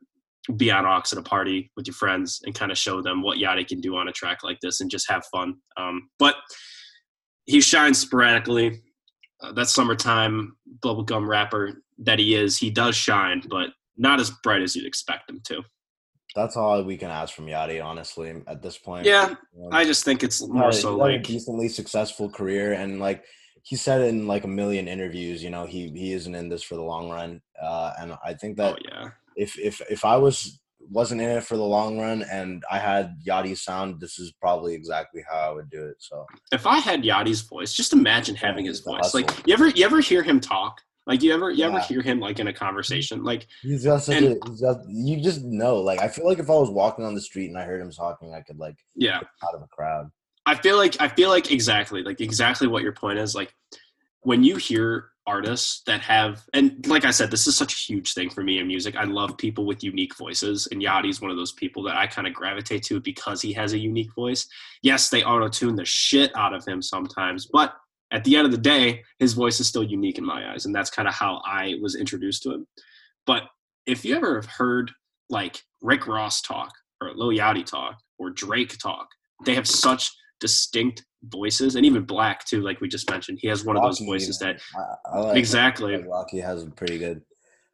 [0.56, 3.38] be on aux at a party with your friends and kind of show them what
[3.38, 5.56] Yachty can do on a track like this and just have fun.
[5.78, 6.36] Um, but
[7.46, 8.82] he shines sporadically.
[9.42, 14.62] Uh, that summertime bubblegum rapper that he is, he does shine, but not as bright
[14.62, 15.62] as you'd expect him to
[16.36, 19.06] that's all we can ask from Yachty, honestly, at this point.
[19.06, 23.26] Yeah, um, I just think it's more so like a decently successful career, and like
[23.64, 26.76] he said in like a million interviews, you know, he he isn't in this for
[26.76, 29.10] the long run, uh, and I think that oh, yeah.
[29.36, 30.60] if if if I was
[30.90, 34.74] wasn't in it for the long run and I had Yachty's sound, this is probably
[34.74, 35.96] exactly how I would do it.
[36.00, 39.14] So if I had Yachty's voice, just imagine having his voice.
[39.14, 40.82] Like you ever you ever hear him talk?
[41.06, 41.68] Like you ever you yeah.
[41.68, 43.24] ever hear him like in a conversation?
[43.24, 45.78] Like he's just and, a he's just, you just know.
[45.78, 47.92] Like I feel like if I was walking on the street and I heard him
[47.92, 50.10] talking, I could like yeah out of a crowd.
[50.46, 53.36] I feel like I feel like exactly like exactly what your point is.
[53.36, 53.54] Like
[54.22, 58.14] when you hear artists that have and like I said, this is such a huge
[58.14, 58.96] thing for me in music.
[58.96, 62.28] I love people with unique voices, and Yachty's one of those people that I kind
[62.28, 64.48] of gravitate to because he has a unique voice.
[64.82, 67.76] Yes, they auto tune the shit out of him sometimes, but
[68.14, 70.74] at the end of the day, his voice is still unique in my eyes, and
[70.74, 72.68] that's kind of how I was introduced to him.
[73.26, 73.44] But
[73.88, 74.92] if you ever have heard
[75.30, 79.08] like Rick Ross talk or Lil Yachty talk or Drake talk,
[79.46, 83.66] they have such distinct voices, and even 6LACK too, like we just mentioned, he has
[83.66, 85.96] one Rocky, of those voices that I, I like exactly.
[85.98, 87.22] Rocky has a pretty good.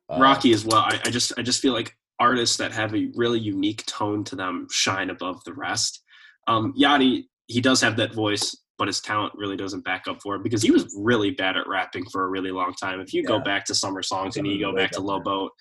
[0.08, 0.80] Uh, Rocky as well.
[0.80, 4.36] I, I just I just feel like artists that have a really unique tone to
[4.38, 6.02] them shine above the rest.
[6.48, 10.36] Um, Yachty, he does have that voice but his talent really doesn't back up for
[10.36, 13.02] it because he was really bad at rapping for a really long time.
[13.02, 13.28] If you yeah.
[13.28, 15.52] go back to summer songs and you go back to Low Boat,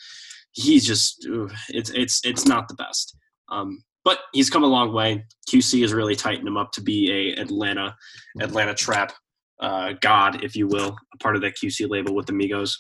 [0.53, 1.27] he's just
[1.69, 3.17] it's it's it's not the best.
[3.51, 5.25] Um, but he's come a long way.
[5.51, 7.95] QC has really tightened him up to be a Atlanta
[8.41, 9.13] Atlanta trap
[9.61, 12.73] uh, god, if you will, a part of that QC label with the Migos.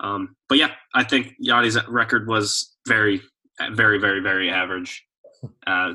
[0.00, 3.20] Um, but yeah, I think Yachty's record was very,
[3.72, 5.04] very, very, very average.
[5.66, 5.94] Uh,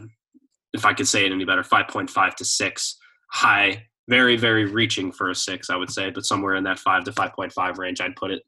[0.73, 2.97] if I could say it any better, 5.5 to 6
[3.31, 7.03] high, very, very reaching for a six, I would say, but somewhere in that five
[7.05, 8.43] to five point five range, I'd put it.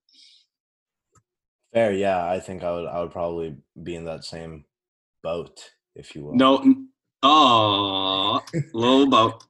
[1.74, 2.30] Fair, yeah.
[2.30, 4.66] I think I would I would probably be in that same
[5.24, 6.36] boat, if you will.
[6.36, 6.64] No
[7.24, 8.42] oh
[8.74, 9.44] low boat.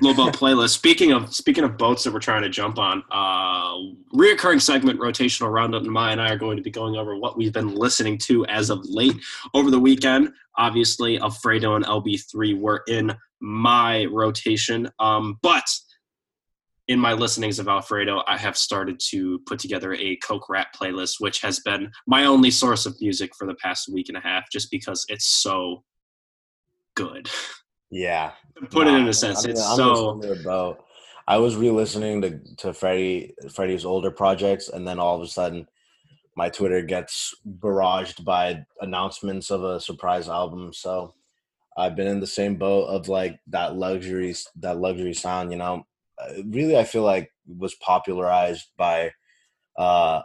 [0.00, 0.70] Low playlist.
[0.70, 3.74] Speaking of speaking of boats that we're trying to jump on, uh
[4.14, 7.36] reoccurring segment rotational roundup and Maya and I are going to be going over what
[7.36, 9.16] we've been listening to as of late
[9.54, 10.30] over the weekend.
[10.56, 14.88] Obviously, Alfredo and LB3 were in my rotation.
[14.98, 15.68] Um, but
[16.88, 21.16] in my listenings of Alfredo, I have started to put together a Coke rap playlist,
[21.18, 24.50] which has been my only source of music for the past week and a half,
[24.50, 25.82] just because it's so
[26.94, 27.28] good.
[27.90, 28.32] Yeah.
[28.70, 30.84] Put it in a sense, I'm, it's I'm so about.
[31.28, 35.66] I was re-listening to to Freddie Freddie's older projects, and then all of a sudden,
[36.36, 40.72] my Twitter gets barraged by announcements of a surprise album.
[40.72, 41.14] So
[41.76, 45.52] I've been in the same boat of like that luxury that luxury sound.
[45.52, 45.86] You know,
[46.18, 49.12] Uh, really, I feel like was popularized by
[49.76, 50.22] uh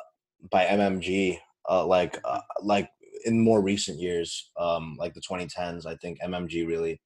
[0.49, 1.39] by MMG.
[1.69, 2.89] Uh, like uh, like
[3.25, 5.85] in more recent years, um, like the 2010s.
[5.85, 6.99] I think MMG really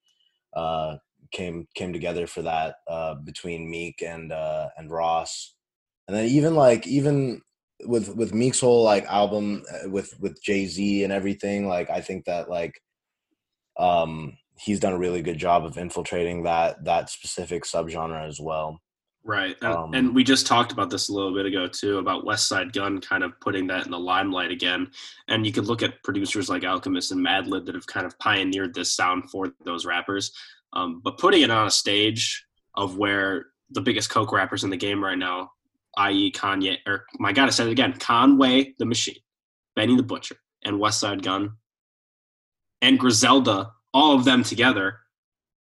[0.56, 0.98] uh
[1.32, 5.54] came came together for that uh, between Meek and uh, and Ross,
[6.08, 7.42] and then even like even
[7.86, 12.02] with with Meek's whole like album uh, with with Jay Z and everything, like I
[12.02, 12.80] think that like
[13.78, 18.80] um he's done a really good job of infiltrating that that specific subgenre as well.
[19.28, 19.58] Right.
[19.62, 22.74] And, Um, and we just talked about this a little bit ago too about Westside
[22.74, 24.92] Gunn kind of putting that in the limelight again.
[25.28, 28.76] And you could look at producers like Alchemist and Madlib that have kind of pioneered
[28.76, 30.32] this sound for those rappers.
[30.74, 32.46] Um, but putting it on a stage
[32.76, 35.52] of where the biggest coke rappers in the game right now,
[35.98, 36.32] i.e.
[36.32, 39.16] Kanye, or my God, I said it again, Conway the Machine,
[39.76, 41.54] Benny the Butcher, and Westside Gunn,
[42.84, 45.00] and Griselda, all of them together,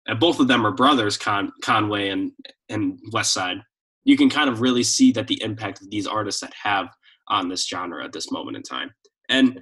[0.08, 2.32] and both of them are brothers, Con- Conway and
[2.70, 3.62] and Westside,
[4.04, 6.88] you can kind of really see that the impact of these artists that have
[7.28, 8.92] on this genre at this moment in time.
[9.30, 9.60] And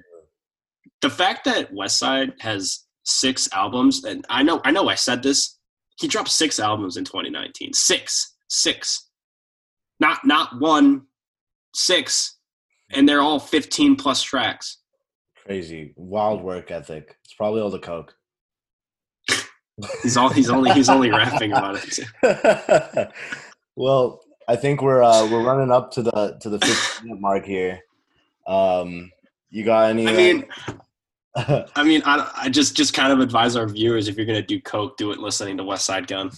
[1.02, 5.58] the fact that Westside has six albums, and I know I know I said this,
[5.98, 7.72] he dropped six albums in 2019.
[7.72, 8.36] Six.
[8.48, 9.08] Six.
[10.00, 11.02] Not not one,
[11.74, 12.38] six.
[12.92, 14.78] And they're all 15 plus tracks.
[15.36, 17.16] Crazy, wild work ethic.
[17.24, 18.14] It's probably all the coke.
[20.02, 23.12] He's all he's only he's only rapping about it
[23.76, 27.44] well, I think we're uh, we're running up to the to the 15 minute mark
[27.44, 27.80] here.
[28.46, 29.12] Um,
[29.50, 30.08] you got any?
[30.08, 30.44] I mean,
[31.76, 34.60] I mean, I, I just just kind of advise our viewers if you're gonna do
[34.60, 36.30] coke, do it listening to Westside Gunn.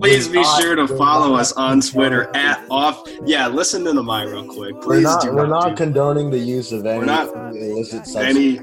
[0.00, 3.02] Please be sure to follow us on Twitter at off.
[3.24, 4.74] Yeah, listen to the mic real quick.
[4.76, 8.60] We're Please not do we're not not do condoning the use of any illicit any-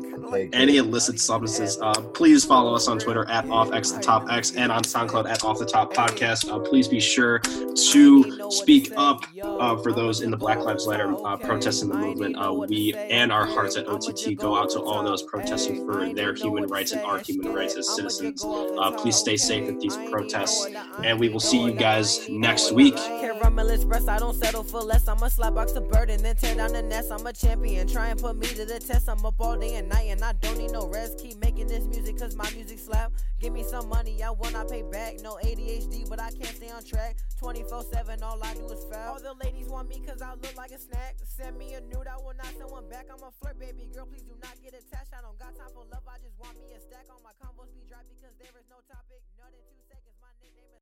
[0.53, 1.79] any illicit substances.
[1.81, 5.29] Uh, please follow us on Twitter at off x the top x and on SoundCloud
[5.29, 6.51] at off the top podcast.
[6.51, 11.13] Uh, please be sure to speak up uh, for those in the Black Lives Matter
[11.25, 12.35] uh, protesting the movement.
[12.37, 16.33] Uh, we and our hearts at OTT go out to all those protesting for their
[16.33, 18.43] human rights and our human rights as citizens.
[18.45, 20.67] Uh, please stay safe at these protests,
[21.01, 22.95] and we will see you guys next week.
[22.97, 25.07] I don't settle for less.
[25.07, 27.11] I'm a slapbox a burden, then tear down the nest.
[27.11, 29.07] I'm a champion, try and put me to the test.
[29.07, 31.19] I'm up all day and night, and I don't need no rest.
[31.19, 33.13] Keep making this music, cause my music slap.
[33.39, 35.21] Give me some money, I will not pay back.
[35.21, 37.15] No ADHD, but I can't stay on track.
[37.39, 39.13] 24 7, all I do is foul.
[39.13, 41.15] All the ladies want me, cause I look like a snack.
[41.23, 43.05] Send me a nude, I will not send one back.
[43.07, 45.15] I'm a flirt, baby girl, please do not get attached.
[45.17, 47.05] I don't got time for love, I just want me a stack.
[47.09, 48.66] All my combos be dry because there is no topic.